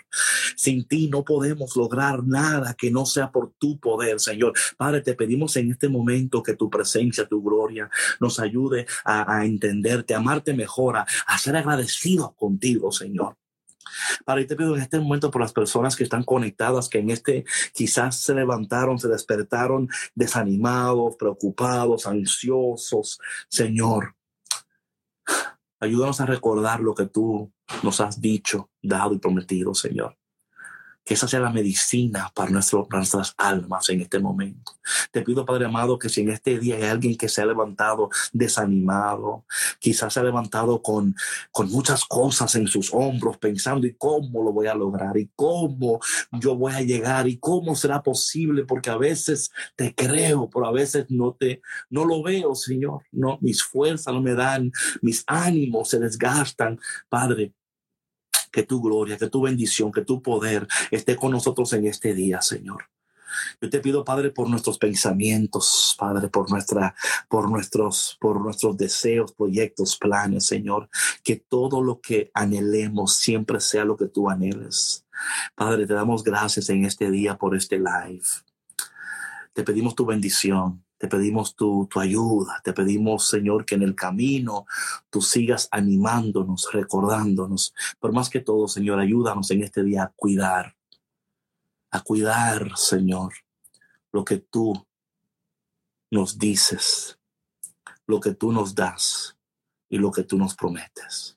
[0.58, 4.54] Sin ti no podemos lograr nada que no sea por tu poder Señor.
[4.78, 7.90] Padre, te pedimos en este momento que tu presencia, tu gloria
[8.20, 13.38] nos ayude a, entenderte, a amarte mejor, a, a ser agradecidos contigo, Señor.
[14.26, 17.46] Padre, te pido en este momento por las personas que están conectadas, que en este
[17.74, 23.20] quizás se levantaron, se despertaron desanimados, preocupados, ansiosos.
[23.50, 24.16] Señor,
[25.80, 27.52] ayúdanos a recordar lo que tú
[27.84, 30.21] nos has dicho, dado y prometido, Señor
[31.04, 34.74] que esa sea la medicina para, nuestras almas en este momento.
[35.12, 38.10] Te pido, Padre amado, que si en este día hay alguien que se ha levantado
[38.32, 39.46] desanimado,
[39.80, 41.16] quizás se ha levantado con,
[41.52, 45.18] con muchas cosas en sus hombros, pensando, ¿y cómo lo voy a lograr?
[45.18, 46.00] ¿Y cómo
[46.32, 47.28] yo voy a llegar?
[47.28, 48.66] ¿Y cómo será posible?
[48.66, 53.04] Porque a veces te creo, pero a veces no te, no lo veo, Señor.
[53.12, 54.72] No, mis fuerzas no me dan,
[55.02, 56.80] mis ánimos se desgastan.
[57.10, 57.54] Padre,
[58.52, 62.42] que tu gloria, que tu bendición, que tu poder esté con nosotros en este día,
[62.42, 62.86] Señor.
[63.62, 66.94] Yo te pido, Padre, por nuestros pensamientos, Padre, por nuestra,
[67.30, 70.90] por nuestros, por nuestros deseos, proyectos, planes, Señor,
[71.24, 75.06] que todo lo que anhelemos siempre sea lo que tú anheles.
[75.56, 78.26] Padre, te damos gracias en este día por este live.
[79.54, 80.84] Te pedimos tu bendición.
[81.02, 84.68] Te pedimos tu, ayuda, te pedimos, Señor, que en el camino
[85.10, 87.74] tú sigas animándonos, recordándonos.
[88.00, 90.78] Pero más que todo, Señor, ayúdanos en este día a cuidar,
[91.90, 93.34] a cuidar, Señor,
[94.12, 94.86] lo que tú
[96.12, 97.18] nos dices,
[98.06, 99.36] lo que tú nos das
[99.90, 101.36] y lo que tú nos prometes.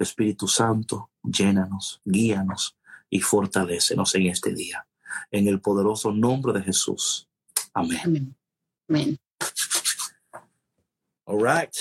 [0.00, 2.76] Espíritu Santo, llénanos, guíanos
[3.08, 4.84] y fortalecenos en este día.
[5.30, 7.28] En el poderoso nombre de Jesús.
[7.72, 8.00] Amén.
[8.02, 8.36] Amén.
[11.24, 11.74] All right.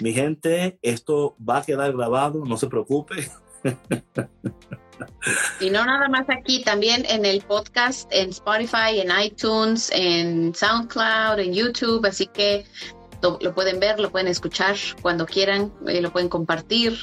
[0.00, 3.30] Mi gente, esto va a quedar grabado, no se preocupe.
[5.60, 11.38] Y no nada más aquí, también en el podcast, en Spotify, en iTunes, en SoundCloud,
[11.38, 12.64] en YouTube, así que
[13.22, 16.94] lo, pueden ver, lo pueden escuchar cuando quieran, eh, lo pueden compartir.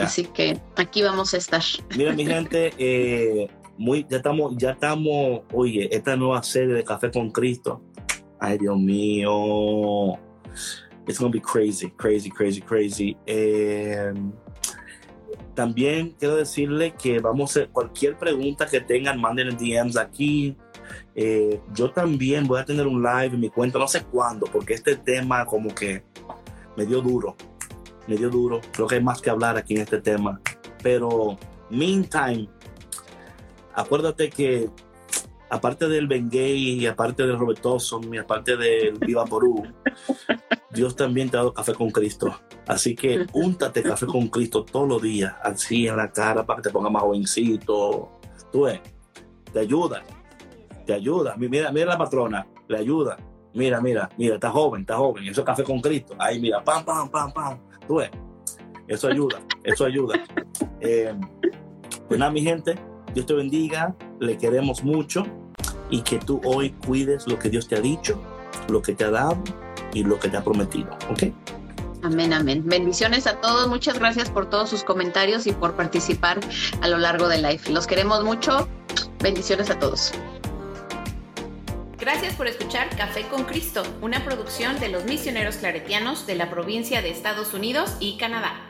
[0.00, 1.62] Así que aquí vamos a estar.
[1.96, 3.48] Mira, mi gente, eh,
[3.78, 7.82] muy, ya estamos, ya estamos, oye, esta nueva serie de Café con Cristo.
[8.38, 10.14] Ay, Dios mío.
[11.06, 13.16] It's gonna be crazy, crazy, crazy, crazy.
[13.26, 14.32] Em,
[15.54, 20.56] también quiero decirle que vamos a cualquier pregunta que tengan, manden en DMs aquí.
[21.14, 24.74] Eh, yo también voy a tener un live en mi cuenta, no sé cuándo, porque
[24.74, 26.02] este tema como que
[26.76, 27.36] me dio duro.
[28.06, 28.60] me dio duro.
[28.72, 30.40] Creo que hay más que hablar aquí en este tema.
[30.82, 31.38] Pero,
[31.70, 32.48] meantime,
[33.76, 34.68] acuérdate que
[35.48, 37.60] aparte del Bengay aparte del Robert
[38.10, 39.62] y aparte del Viva Porú,
[40.70, 42.34] Dios también te ha dado café con Cristo.
[42.66, 46.68] Así que úntate café con Cristo todos los días, así en la cara para que
[46.68, 48.10] te ponga más jovencito.
[48.50, 48.80] Tú ves,
[49.52, 50.02] te ayuda,
[50.84, 51.36] te ayuda.
[51.36, 53.16] Mira, mira la patrona, le ayuda.
[53.54, 55.24] Mira, mira, mira, está joven, está joven.
[55.24, 56.14] Eso es café con Cristo.
[56.18, 57.58] Ahí mira, pam, pam, pam, pam.
[57.86, 58.10] Tú ves,
[58.88, 60.14] eso ayuda, eso ayuda.
[60.80, 61.14] Eh,
[62.06, 62.76] pues nada, mi gente,
[63.16, 65.26] Dios te bendiga, le queremos mucho
[65.88, 68.20] y que tú hoy cuides lo que Dios te ha dicho,
[68.68, 69.42] lo que te ha dado
[69.94, 70.90] y lo que te ha prometido.
[71.10, 71.32] ¿Ok?
[72.02, 72.62] Amén, amén.
[72.66, 73.68] Bendiciones a todos.
[73.68, 76.40] Muchas gracias por todos sus comentarios y por participar
[76.82, 77.72] a lo largo de Life.
[77.72, 78.68] Los queremos mucho.
[79.22, 80.12] Bendiciones a todos.
[81.98, 87.00] Gracias por escuchar Café con Cristo, una producción de los misioneros claretianos de la provincia
[87.00, 88.65] de Estados Unidos y Canadá.